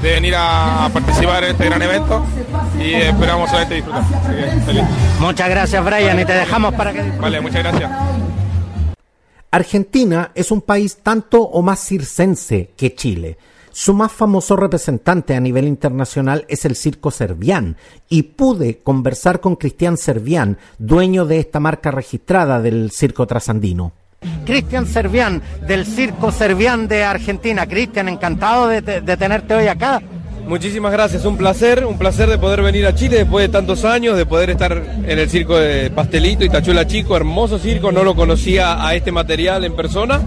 [0.02, 2.26] de venir a, a participar en este gran evento
[2.80, 4.02] y esperamos solamente disfrutar.
[4.04, 4.84] Así que feliz.
[5.20, 7.92] Muchas gracias, Brian, y te dejamos para que Vale, muchas gracias.
[9.52, 13.38] Argentina es un país tanto o más circense que Chile.
[13.76, 17.76] Su más famoso representante a nivel internacional es el Circo Servián
[18.08, 23.92] y pude conversar con Cristian Servián, dueño de esta marca registrada del Circo Trasandino.
[24.46, 27.66] Cristian Servián, del Circo Servián de Argentina.
[27.66, 30.02] Cristian, encantado de, de- de tenerte hoy acá.
[30.48, 34.16] Muchísimas gracias, un placer, un placer de poder venir a Chile después de tantos años,
[34.18, 38.14] de poder estar en el circo de Pastelito y Tachuela Chico, hermoso circo, no lo
[38.14, 40.22] conocía a este material en persona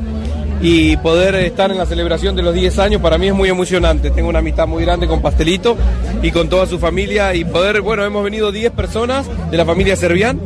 [0.63, 4.11] y poder estar en la celebración de los 10 años para mí es muy emocionante,
[4.11, 5.77] tengo una amistad muy grande con Pastelito
[6.23, 9.97] y con toda su familia y poder, bueno, hemos venido 10 personas de la familia
[9.97, 10.41] Servián,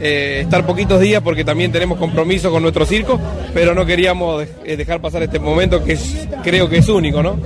[0.00, 3.18] eh, estar poquitos días porque también tenemos compromiso con nuestro circo,
[3.54, 7.38] pero no queríamos eh, dejar pasar este momento que es- creo que es único, ¿no?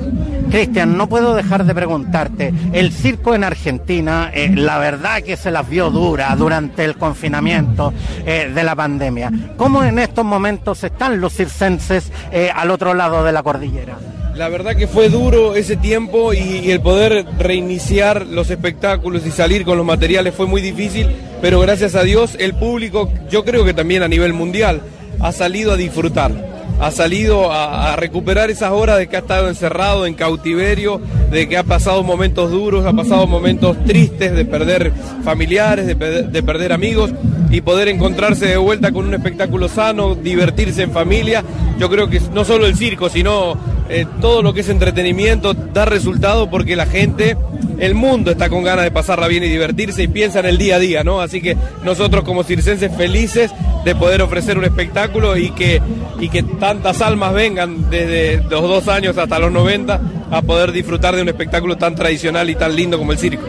[0.51, 5.51] Cristian, no puedo dejar de preguntarte, el circo en Argentina, eh, la verdad que se
[5.51, 7.93] las vio dura durante el confinamiento
[8.27, 9.31] eh, de la pandemia.
[9.57, 13.99] ¿Cómo en estos momentos están los circenses eh, al otro lado de la cordillera?
[14.35, 19.31] La verdad que fue duro ese tiempo y, y el poder reiniciar los espectáculos y
[19.31, 21.09] salir con los materiales fue muy difícil,
[21.41, 24.81] pero gracias a Dios el público, yo creo que también a nivel mundial,
[25.21, 26.48] ha salido a disfrutar
[26.81, 31.01] ha salido a, recuperar esas horas de que ha estado encerrado en cautiverio,
[31.31, 34.93] de que ha pasado momentos duros, ha pasado momentos tristes de perder
[35.25, 35.97] familiares, de,
[36.43, 37.11] perder amigos
[37.51, 41.43] y poder encontrarse de vuelta con un espectáculo sano, divertirse en familia.
[41.79, 43.57] Yo creo que no solo el circo, sino
[43.89, 47.37] eh, todo lo que es entretenimiento da resultado porque la gente,
[47.79, 50.77] el mundo está con ganas de pasarla bien y divertirse y piensa en el día
[50.77, 51.21] a día, ¿no?
[51.21, 53.51] Así que nosotros como circenses felices
[53.85, 55.81] de poder ofrecer un espectáculo y que,
[56.21, 61.17] y que tantas almas vengan desde los dos años hasta los 90 a poder disfrutar
[61.17, 63.47] de un espectáculo tan tradicional y tan lindo como el circo.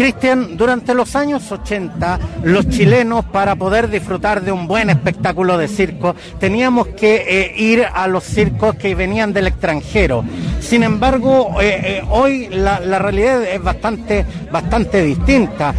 [0.00, 5.68] Cristian, durante los años 80, los chilenos, para poder disfrutar de un buen espectáculo de
[5.68, 10.24] circo, teníamos que eh, ir a los circos que venían del extranjero.
[10.58, 15.74] Sin embargo, eh, eh, hoy la, la, realidad es bastante, bastante distinta.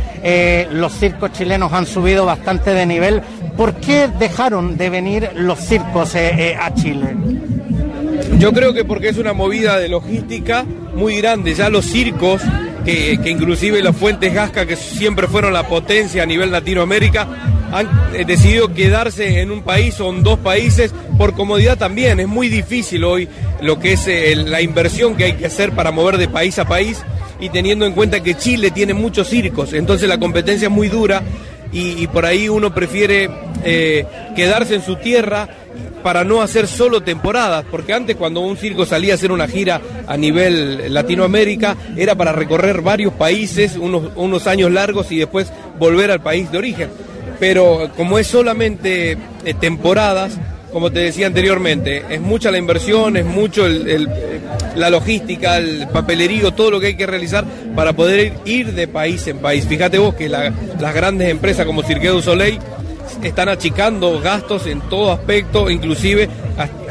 [0.72, 3.24] Los circos chilenos han subido bastante de nivel.
[3.57, 7.15] ¿Por qué dejaron de venir los circos a Chile?
[8.41, 10.65] Yo creo que porque es una movida de logística
[10.95, 11.53] muy grande.
[11.53, 12.41] Ya los circos
[12.83, 17.27] que, que, inclusive las fuentes Gasca, que siempre fueron la potencia a nivel Latinoamérica,
[17.71, 22.19] han eh, decidido quedarse en un país o en dos países por comodidad también.
[22.19, 23.29] Es muy difícil hoy
[23.61, 26.65] lo que es eh, la inversión que hay que hacer para mover de país a
[26.65, 26.99] país
[27.39, 31.21] y teniendo en cuenta que Chile tiene muchos circos, entonces la competencia es muy dura
[31.71, 33.29] y, y por ahí uno prefiere
[33.63, 35.47] eh, quedarse en su tierra
[36.01, 39.82] para no hacer solo temporadas, porque antes cuando un circo salía a hacer una gira
[40.07, 46.22] a nivel Latinoamérica era para recorrer varios países, unos, años largos y después volver al
[46.22, 46.89] país de origen.
[47.39, 50.38] Pero como es solamente eh, temporadas,
[50.72, 56.72] como te decía anteriormente, es mucha la inversión, es mucho la logística, el papelerío, todo
[56.72, 57.43] lo que hay que realizar
[57.76, 59.65] para poder ir de país en país.
[59.65, 62.59] Fíjate vos que la, las grandes empresas como Cirque du Soleil
[63.24, 66.30] están achicando gastos en todo aspecto, inclusive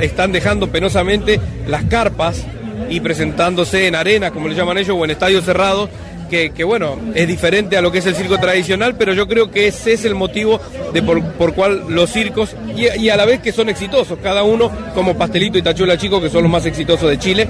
[0.00, 2.44] están dejando penosamente las carpas
[2.88, 5.88] y presentándose en arena, como le llaman ellos, o en estadios cerrados,
[6.28, 9.66] que, bueno, es diferente a lo que es el circo tradicional, pero yo creo que
[9.66, 10.60] ese es el motivo
[10.92, 14.44] de por, por cual los circos, y, y, a la vez que son exitosos, cada
[14.44, 17.48] uno, como Pastelito y Tachuela Chico, que son los más exitosos de Chile,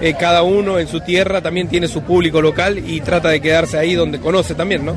[0.00, 3.78] eh, cada uno en su tierra también tiene su público local y trata de quedarse
[3.78, 4.94] ahí donde conoce también, ¿no?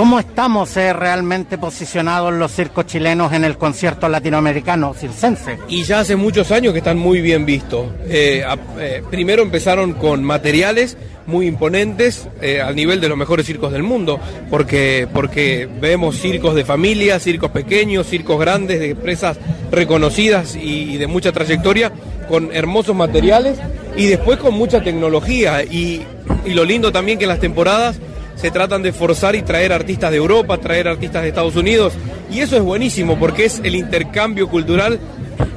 [0.00, 5.58] ¿Cómo estamos eh, realmente posicionados los circos chilenos en el concierto latinoamericano circense?
[5.68, 7.86] Y ya hace muchos años que están muy bien vistos.
[8.08, 8.42] Eh,
[8.78, 10.96] eh, primero empezaron con materiales
[11.26, 12.26] muy imponentes
[12.64, 17.50] al nivel de los mejores circos del mundo, porque, porque vemos circos de familia, circos
[17.50, 19.36] pequeños, circos grandes, de empresas
[19.70, 21.92] reconocidas y, y de mucha trayectoria,
[22.26, 23.58] con hermosos materiales
[23.98, 25.62] y después con mucha tecnología.
[25.62, 26.06] Y,
[26.46, 28.00] y lo lindo también que en las temporadas
[28.36, 31.92] se tratan de forzar y traer artistas de Europa, traer artistas de Estados Unidos.
[32.30, 34.98] Y eso es buenísimo porque es el intercambio cultural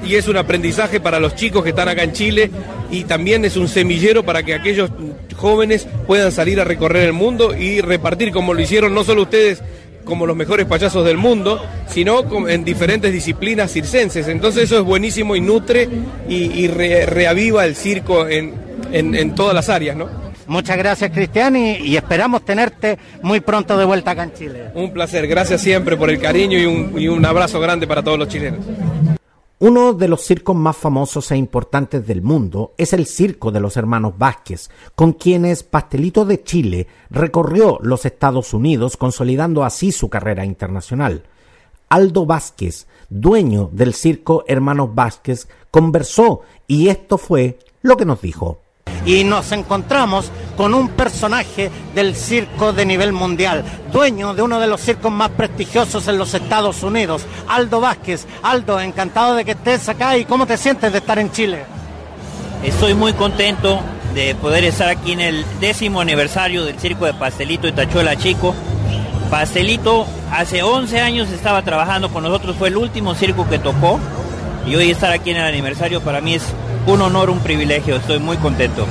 [0.05, 2.51] y es un aprendizaje para los chicos que están acá en Chile
[2.91, 4.89] y también es un semillero para que aquellos
[5.36, 9.61] jóvenes puedan salir a recorrer el mundo y repartir como lo hicieron no solo ustedes
[10.03, 14.28] como los mejores payasos del mundo, sino en diferentes disciplinas circenses.
[14.28, 15.88] Entonces eso es buenísimo y nutre
[16.28, 18.53] y, re, reaviva el circo en,
[18.91, 20.22] en, en todas las áreas, ¿no?
[20.48, 24.72] Muchas gracias, Cristian, y, y, esperamos tenerte muy pronto de vuelta acá en Chile.
[24.74, 28.20] Un placer, gracias siempre por el cariño y un, y un abrazo grande para todos
[28.20, 28.66] los chilenos.
[29.60, 33.78] Uno de los circos más famosos e importantes del mundo es el Circo de los
[33.78, 40.44] Hermanos Vázquez, con quienes Pastelito de Chile recorrió los Estados Unidos, consolidando así su carrera
[40.44, 41.24] internacional.
[41.88, 48.62] Aldo Vázquez, dueño del Circo Hermanos Vázquez, conversó y esto fue lo que nos dijo
[49.06, 54.68] y nos encontramos con un personaje del circo de nivel mundial, dueño de uno de
[54.68, 58.28] los circos más prestigiosos en los Estados Unidos, Aldo Vázquez.
[58.43, 61.66] Aldo, encantado de que estés acá y cómo te sientes de estar en Chile.
[62.64, 63.82] Estoy muy contento
[64.14, 68.54] de poder estar aquí en el décimo aniversario del circo de Pastelito y Tachuela Chico.
[69.30, 73.99] Pastelito hace 11 años estaba trabajando con nosotros, fue el último circo que tocó
[74.68, 76.43] y hoy estar aquí en el aniversario para mí es
[76.86, 78.86] un honor, un privilegio, estoy muy contento.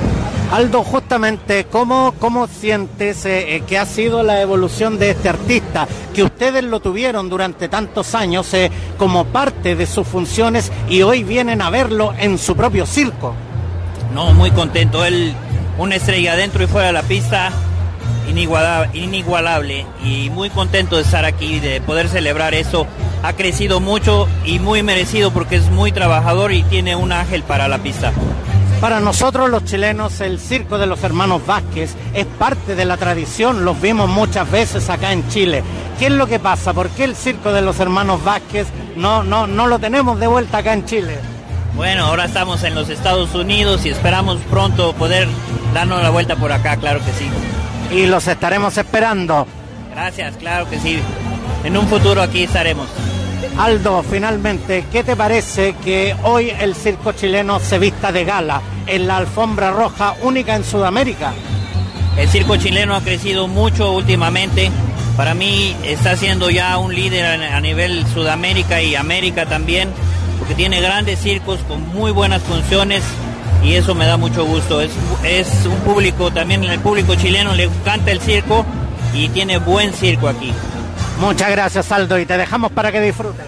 [0.51, 5.87] Aldo, justamente, ¿cómo, cómo sientes eh, que ha sido la evolución de este artista?
[6.13, 11.23] Que ustedes lo tuvieron durante tantos años eh, como parte de sus funciones y hoy
[11.23, 13.33] vienen a verlo en su propio circo.
[14.13, 15.03] No, muy contento.
[15.03, 15.33] Él
[15.79, 17.51] una estrella dentro y fuera de la pista
[18.29, 22.87] inigualable, y muy contento de estar aquí, de poder celebrar eso.
[23.23, 27.67] Ha crecido mucho y muy merecido porque es muy trabajador y tiene un ángel para
[27.67, 28.11] la pista.
[28.81, 33.63] Para nosotros los chilenos el circo de los hermanos Vázquez es parte de la tradición,
[33.63, 35.63] los vimos muchas veces acá en Chile.
[35.97, 36.73] ¿Qué es lo que pasa?
[36.73, 38.67] ¿Por qué el circo de los hermanos Vázquez
[38.97, 41.17] no, no, no lo tenemos de vuelta acá en Chile?
[41.75, 45.29] Bueno, ahora estamos en los Estados Unidos y esperamos pronto poder
[45.73, 47.29] darnos la vuelta por acá, claro que sí.
[47.93, 49.45] Y los estaremos esperando.
[49.91, 50.99] Gracias, claro que sí.
[51.63, 52.87] En un futuro aquí estaremos.
[53.57, 59.07] Aldo, finalmente, ¿qué te parece que hoy el circo chileno se vista de gala en
[59.07, 61.33] la alfombra roja única en Sudamérica?
[62.17, 64.71] El circo chileno ha crecido mucho últimamente.
[65.15, 69.89] Para mí está siendo ya un líder a nivel Sudamérica y América también,
[70.39, 73.03] porque tiene grandes circos con muy buenas funciones
[73.63, 74.81] y eso me da mucho gusto.
[74.81, 74.91] Es,
[75.23, 78.65] es un público, también el público chileno le encanta el circo
[79.13, 80.51] y tiene buen circo aquí.
[81.19, 83.45] Muchas gracias Aldo y te dejamos para que disfrutes.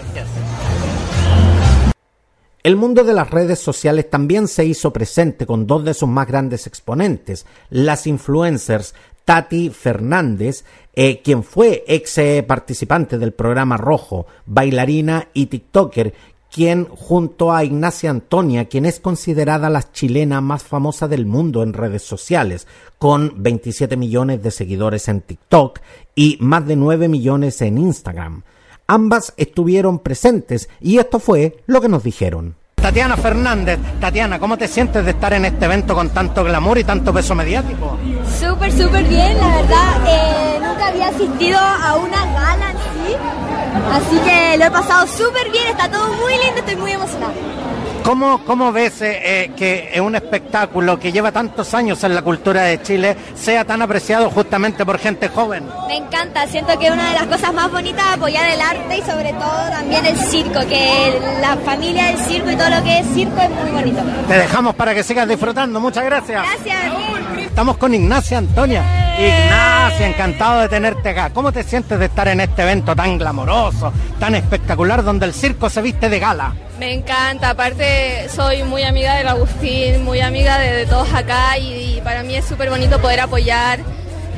[2.62, 6.26] El mundo de las redes sociales también se hizo presente con dos de sus más
[6.26, 8.92] grandes exponentes, las influencers
[9.24, 10.64] Tati Fernández,
[10.94, 16.14] eh, quien fue ex eh, participante del programa Rojo, bailarina y TikToker,
[16.56, 21.74] quien junto a Ignacia Antonia, quien es considerada la chilena más famosa del mundo en
[21.74, 25.80] redes sociales, con 27 millones de seguidores en TikTok
[26.14, 28.42] y más de 9 millones en Instagram.
[28.86, 32.54] Ambas estuvieron presentes y esto fue lo que nos dijeron.
[32.74, 36.84] Tatiana Fernández, Tatiana, ¿cómo te sientes de estar en este evento con tanto glamour y
[36.84, 37.98] tanto peso mediático?
[38.40, 40.06] Súper, súper bien, la verdad.
[40.08, 43.45] Eh, nunca había asistido a una gala en sí,
[43.92, 47.34] así que lo he pasado súper bien, está todo muy lindo, estoy muy emocionada.
[48.06, 52.62] ¿Cómo, cómo ves eh, eh, que un espectáculo que lleva tantos años en la cultura
[52.62, 55.64] de Chile sea tan apreciado justamente por gente joven?
[55.88, 59.02] Me encanta, siento que una de las cosas más bonitas es apoyar el arte y
[59.02, 63.06] sobre todo también el circo, que la familia del circo y todo lo que es
[63.08, 64.00] circo es muy bonito.
[64.28, 66.46] Te dejamos para que sigas disfrutando, muchas gracias.
[66.46, 66.78] Gracias.
[67.40, 68.84] Estamos con Ignacia Antonia.
[69.18, 71.30] Ignacia, encantado de tenerte acá.
[71.30, 75.68] ¿Cómo te sientes de estar en este evento tan glamoroso, tan espectacular, donde el circo
[75.68, 76.54] se viste de gala?
[76.78, 82.22] Me encanta, aparte soy muy amiga del Agustín, muy amiga de, todos acá y para
[82.22, 83.80] mí es súper bonito poder apoyar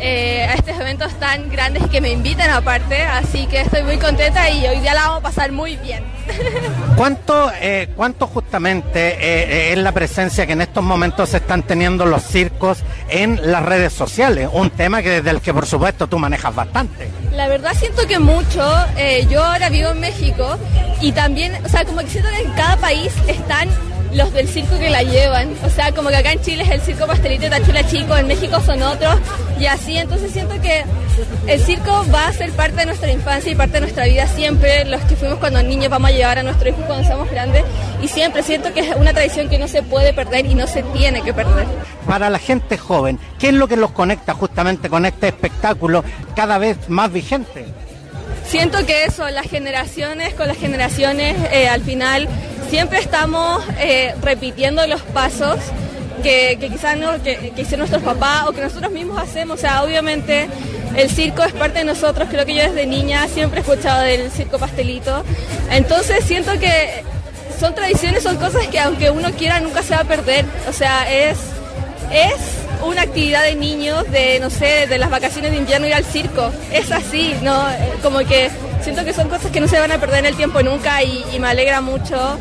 [0.00, 4.48] eh, a estos eventos tan grandes que me invitan aparte, así que estoy muy contenta
[4.50, 6.04] y hoy día la vamos a pasar muy bien.
[6.96, 12.22] ¿Cuánto, eh, cuánto justamente eh, es la presencia que en estos momentos están teniendo los
[12.22, 12.78] circos
[13.08, 14.48] en las redes sociales?
[14.52, 17.08] Un tema que desde el que por supuesto tú manejas bastante.
[17.32, 20.58] La verdad siento que mucho, eh, yo ahora vivo en México
[21.00, 23.68] y también, o sea, como que siento que en cada país están
[24.12, 25.54] los del circo que la llevan.
[25.64, 28.26] O sea, como que acá en Chile es el circo pastelito de Tachula Chico, en
[28.26, 29.16] México son otros,
[29.58, 29.96] y así.
[29.96, 30.84] Entonces siento que
[31.46, 34.84] el circo va a ser parte de nuestra infancia y parte de nuestra vida siempre.
[34.84, 37.64] Los que fuimos cuando niños vamos a llevar a nuestros hijos cuando seamos grandes.
[38.02, 40.82] Y siempre siento que es una tradición que no se puede perder y no se
[40.82, 41.66] tiene que perder.
[42.06, 46.04] Para la gente joven, ¿qué es lo que los conecta justamente con este espectáculo
[46.34, 47.66] cada vez más vigente?
[48.48, 52.26] Siento que eso, las generaciones con las generaciones, eh, al final
[52.70, 55.58] siempre estamos eh, repitiendo los pasos
[56.22, 59.58] que, que quizás no, que, que hicieron nuestros papás o que nosotros mismos hacemos.
[59.58, 60.48] O sea, obviamente
[60.96, 62.26] el circo es parte de nosotros.
[62.30, 65.24] Creo que yo desde niña siempre he escuchado del circo pastelito.
[65.70, 67.04] Entonces siento que
[67.60, 70.46] son tradiciones, son cosas que aunque uno quiera nunca se va a perder.
[70.66, 71.36] O sea, es,
[72.10, 76.04] es una actividad de niños, de no sé, de las vacaciones de invierno ir al
[76.04, 76.50] circo.
[76.72, 77.64] Es así, ¿no?
[78.02, 78.50] Como que
[78.82, 81.24] siento que son cosas que no se van a perder en el tiempo nunca y,
[81.32, 82.38] y me alegra mucho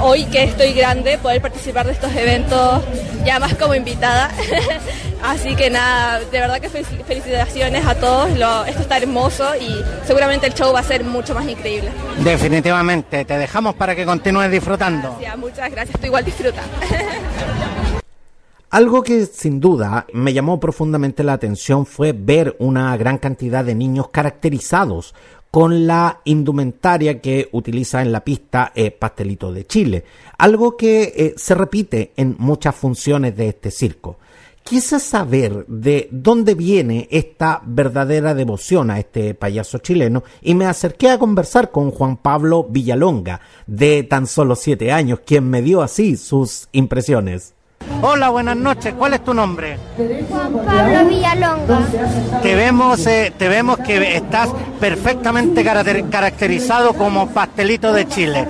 [0.00, 2.82] hoy que estoy grande poder participar de estos eventos
[3.24, 4.30] ya más como invitada.
[5.22, 9.82] Así que nada, de verdad que fel- felicitaciones a todos, lo- esto está hermoso y
[10.06, 11.90] seguramente el show va a ser mucho más increíble.
[12.18, 15.18] Definitivamente, te dejamos para que continúes disfrutando.
[15.38, 16.60] Muchas gracias, tú igual disfruta.
[18.74, 23.76] Algo que sin duda me llamó profundamente la atención fue ver una gran cantidad de
[23.76, 25.14] niños caracterizados
[25.52, 30.02] con la indumentaria que utiliza en la pista eh, Pastelito de Chile,
[30.38, 34.16] algo que eh, se repite en muchas funciones de este circo.
[34.64, 41.10] Quise saber de dónde viene esta verdadera devoción a este payaso chileno y me acerqué
[41.10, 46.16] a conversar con Juan Pablo Villalonga, de tan solo siete años, quien me dio así
[46.16, 47.54] sus impresiones.
[48.02, 48.94] Hola, buenas noches.
[48.96, 49.78] ¿Cuál es tu nombre?
[50.30, 51.78] Juan Pablo Villalonga.
[52.42, 54.48] Te vemos, eh, te vemos que estás
[54.80, 58.48] perfectamente caracter- caracterizado como pastelito de Chile.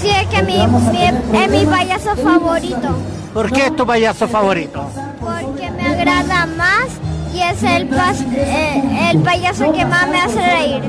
[0.00, 2.88] Sí, es que mi, mi- es mi payaso favorito.
[3.34, 4.84] ¿Por qué es tu payaso favorito?
[5.20, 6.86] Porque agrada más
[7.32, 10.82] y es el, pas- eh, el payaso que más me hace reír.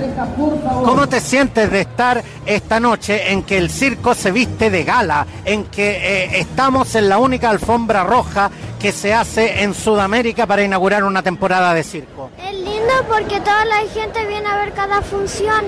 [0.84, 5.26] ¿Cómo te sientes de estar esta noche en que el circo se viste de gala,
[5.46, 10.64] en que eh, estamos en la única alfombra roja que se hace en Sudamérica para
[10.64, 12.32] inaugurar una temporada de circo?
[12.38, 15.66] Es lindo porque toda la gente viene a ver cada función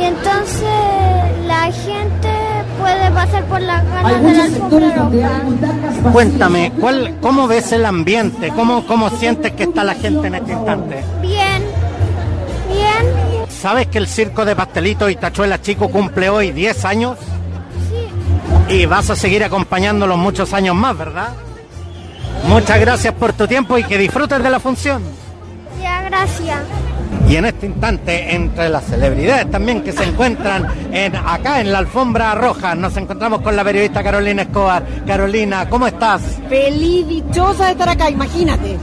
[0.00, 0.68] y entonces
[1.46, 2.28] la gente
[2.84, 6.12] puede pasar por las ganas de la alfombra roja.
[6.12, 8.50] Cuéntame, ¿cuál, ¿cómo ves el ambiente?
[8.54, 11.02] ¿Cómo, ¿Cómo sientes que está la gente en este instante?
[11.22, 11.62] Bien,
[12.68, 17.18] bien, ¿Sabes que el circo de Pastelito y Tachuela Chico cumple hoy 10 años?
[18.68, 21.28] Y vas a seguir acompañándolos muchos años más, ¿verdad?
[22.46, 25.02] Muchas gracias por tu tiempo y que disfrutes de la función.
[25.82, 26.60] ya gracias.
[27.28, 31.78] Y en este instante, entre las celebridades también que se encuentran en, acá en la
[31.78, 34.84] alfombra roja, nos encontramos con la periodista Carolina Escobar.
[35.06, 36.22] Carolina, ¿cómo estás?
[36.48, 38.76] Feliz, dichosa de estar acá, imagínate.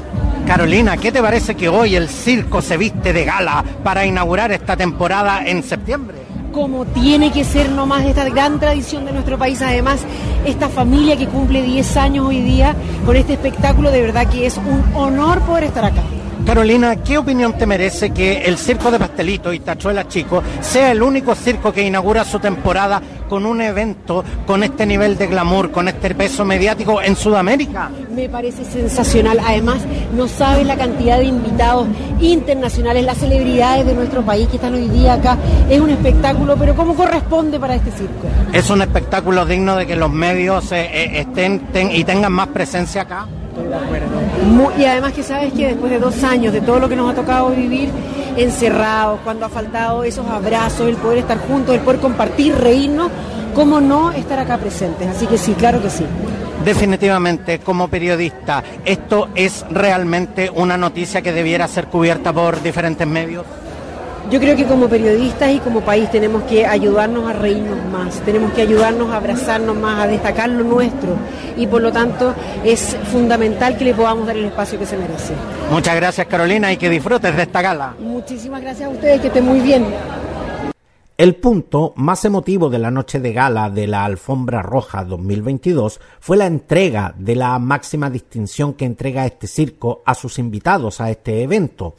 [0.48, 4.76] Carolina, ¿qué te parece que hoy el circo se viste de gala para inaugurar esta
[4.76, 6.18] temporada en septiembre?
[6.52, 10.02] Como tiene que ser nomás esta gran tradición de nuestro país, además,
[10.46, 12.76] esta familia que cumple 10 años hoy día
[13.06, 16.02] con este espectáculo, de verdad que es un honor poder estar acá.
[16.46, 21.02] Carolina, ¿qué opinión te merece que el Circo de Pastelito y Tachuela Chico sea el
[21.02, 25.88] único circo que inaugura su temporada con un evento con este nivel de glamour, con
[25.88, 27.90] este peso mediático en Sudamérica?
[28.14, 29.40] Me parece sensacional.
[29.46, 29.78] Además,
[30.14, 31.88] no sabes la cantidad de invitados
[32.20, 35.38] internacionales, las celebridades de nuestro país que están hoy día acá.
[35.70, 38.28] Es un espectáculo, pero ¿cómo corresponde para este circo?
[38.52, 42.48] ¿Es un espectáculo digno de que los medios eh, eh, estén ten- y tengan más
[42.48, 43.28] presencia acá?
[44.78, 47.16] Y además que sabes que después de dos años de todo lo que nos ha
[47.16, 47.90] tocado vivir
[48.38, 53.12] encerrados, cuando ha faltado esos abrazos, el poder estar juntos, el poder compartir, reírnos,
[53.54, 55.08] ¿cómo no estar acá presentes?
[55.08, 56.06] Así que sí, claro que sí.
[56.64, 63.46] Definitivamente, como periodista, ¿esto es realmente una noticia que debiera ser cubierta por diferentes medios?
[64.30, 68.54] Yo creo que como periodistas y como país tenemos que ayudarnos a reírnos más, tenemos
[68.54, 71.16] que ayudarnos a abrazarnos más, a destacar lo nuestro
[71.58, 75.34] y por lo tanto es fundamental que le podamos dar el espacio que se merece.
[75.70, 77.96] Muchas gracias Carolina y que disfrutes de esta gala.
[78.00, 79.86] Muchísimas gracias a ustedes, que estén muy bien.
[81.18, 86.36] El punto más emotivo de la noche de gala de la Alfombra Roja 2022 fue
[86.38, 91.44] la entrega de la máxima distinción que entrega este circo a sus invitados a este
[91.44, 91.94] evento.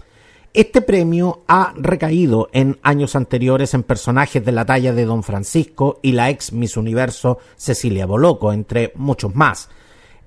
[0.55, 5.99] Este premio ha recaído en años anteriores en personajes de la talla de Don Francisco
[6.03, 9.71] y la ex Miss Universo Cecilia Boloco, entre muchos más.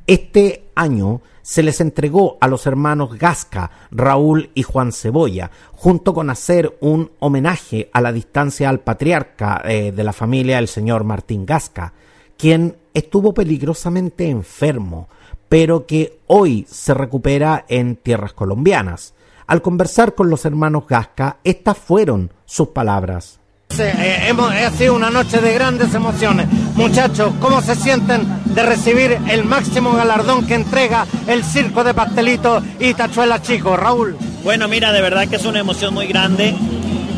[0.07, 6.31] Este año se les entregó a los hermanos Gasca, Raúl y Juan Cebolla, junto con
[6.31, 11.45] hacer un homenaje a la distancia al patriarca eh, de la familia, el señor Martín
[11.45, 11.93] Gasca,
[12.35, 15.07] quien estuvo peligrosamente enfermo,
[15.49, 19.14] pero que hoy se recupera en tierras colombianas.
[19.47, 23.39] Al conversar con los hermanos Gasca, estas fueron sus palabras.
[23.77, 26.47] Eh, hemos, ha sido una noche de grandes emociones.
[26.75, 32.63] Muchachos, ¿cómo se sienten de recibir el máximo galardón que entrega el Circo de Pastelito
[32.79, 33.75] y Tachuela Chico?
[33.75, 34.17] Raúl.
[34.43, 36.55] Bueno, mira, de verdad que es una emoción muy grande.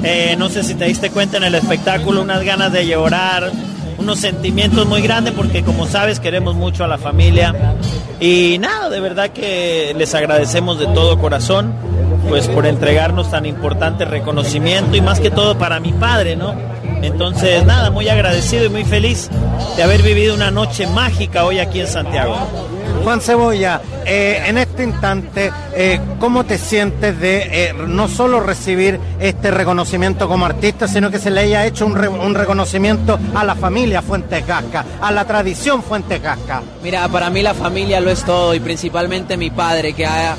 [0.03, 3.51] Eh, no sé si te diste cuenta en el espectáculo, unas ganas de llorar,
[3.97, 7.53] unos sentimientos muy grandes porque como sabes queremos mucho a la familia.
[8.19, 11.73] Y nada, de verdad que les agradecemos de todo corazón
[12.29, 16.55] pues por entregarnos tan importante reconocimiento y más que todo para mi padre, ¿no?
[17.01, 19.29] Entonces, nada, muy agradecido y muy feliz
[19.75, 22.35] de haber vivido una noche mágica hoy aquí en Santiago.
[23.03, 28.99] Juan Cebolla, eh, en este instante, eh, ¿cómo te sientes de eh, no solo recibir
[29.19, 33.45] este reconocimiento como artista, sino que se le haya hecho un, re- un reconocimiento a
[33.45, 36.61] la familia Fuentes Gasca, a la tradición Fuentes Gasca?
[36.83, 40.35] Mira, para mí la familia lo es todo y principalmente mi padre que ha,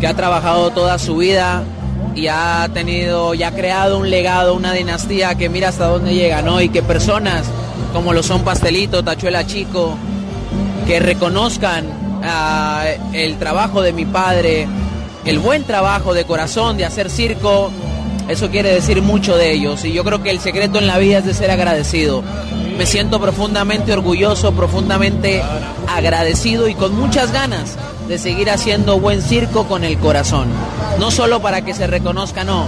[0.00, 1.62] que ha trabajado toda su vida
[2.14, 6.42] y ha tenido, y ha creado un legado, una dinastía que mira hasta dónde llega,
[6.42, 6.60] ¿no?
[6.60, 7.46] Y que personas
[7.92, 9.96] como lo son Pastelito, Tachuela Chico,
[10.86, 11.84] que reconozcan
[12.24, 14.66] ah, el trabajo de mi padre,
[15.24, 17.70] el buen trabajo de corazón de hacer circo,
[18.28, 19.84] eso quiere decir mucho de ellos.
[19.84, 22.22] Y yo creo que el secreto en la vida es de ser agradecido.
[22.78, 25.42] Me siento profundamente orgulloso, profundamente
[25.88, 27.76] agradecido y con muchas ganas
[28.08, 30.48] de seguir haciendo buen circo con el corazón.
[30.98, 32.66] No solo para que se reconozca, no,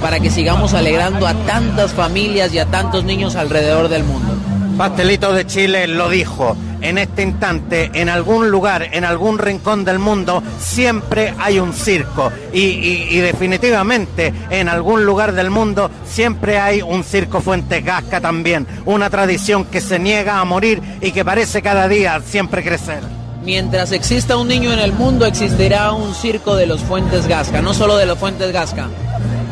[0.00, 4.34] para que sigamos alegrando a tantas familias y a tantos niños alrededor del mundo.
[4.76, 6.56] Pastelito de Chile lo dijo.
[6.80, 12.32] En este instante, en algún lugar, en algún rincón del mundo, siempre hay un circo.
[12.52, 18.66] Y, y- definitivamente, en algún lugar del mundo, siempre hay un circo Fuentes Gasca también.
[18.84, 23.00] Una tradición que se niega a morir y que parece cada día siempre crecer.
[23.44, 27.74] Mientras exista un niño en el mundo, existirá un circo de los Fuentes Gasca, no
[27.74, 28.88] solo de los Fuentes Gasca,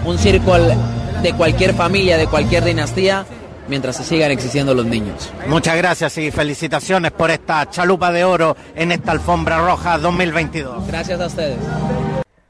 [0.05, 3.27] un circo de cualquier familia, de cualquier dinastía,
[3.69, 5.33] mientras se sigan existiendo los niños.
[5.49, 10.87] Muchas gracias y felicitaciones por esta chalupa de oro en esta alfombra roja 2022.
[10.87, 11.59] Gracias a ustedes.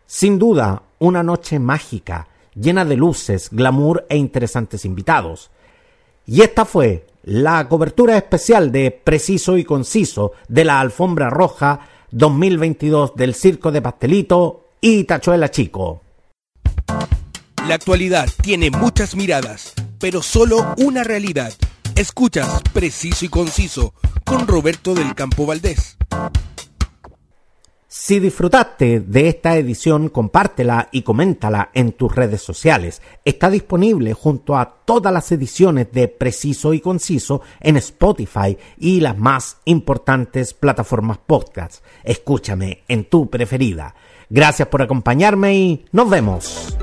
[0.06, 5.50] Sin duda, una noche mágica, llena de luces, glamour e interesantes invitados.
[6.26, 11.80] Y esta fue la cobertura especial de Preciso y Conciso de la Alfombra Roja
[12.10, 16.02] 2022 del Circo de Pastelito y Tachuela Chico.
[17.68, 21.52] La actualidad tiene muchas miradas, pero solo una realidad.
[21.94, 23.94] Escuchas Preciso y Conciso
[24.24, 25.98] con Roberto del Campo Valdés.
[27.92, 33.02] Si disfrutaste de esta edición, compártela y coméntala en tus redes sociales.
[33.24, 39.18] Está disponible junto a todas las ediciones de Preciso y Conciso en Spotify y las
[39.18, 41.84] más importantes plataformas podcast.
[42.04, 43.96] Escúchame en tu preferida.
[44.28, 46.76] Gracias por acompañarme y nos vemos.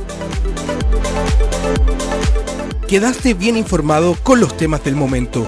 [2.85, 5.47] Quedaste bien informado con los temas del momento.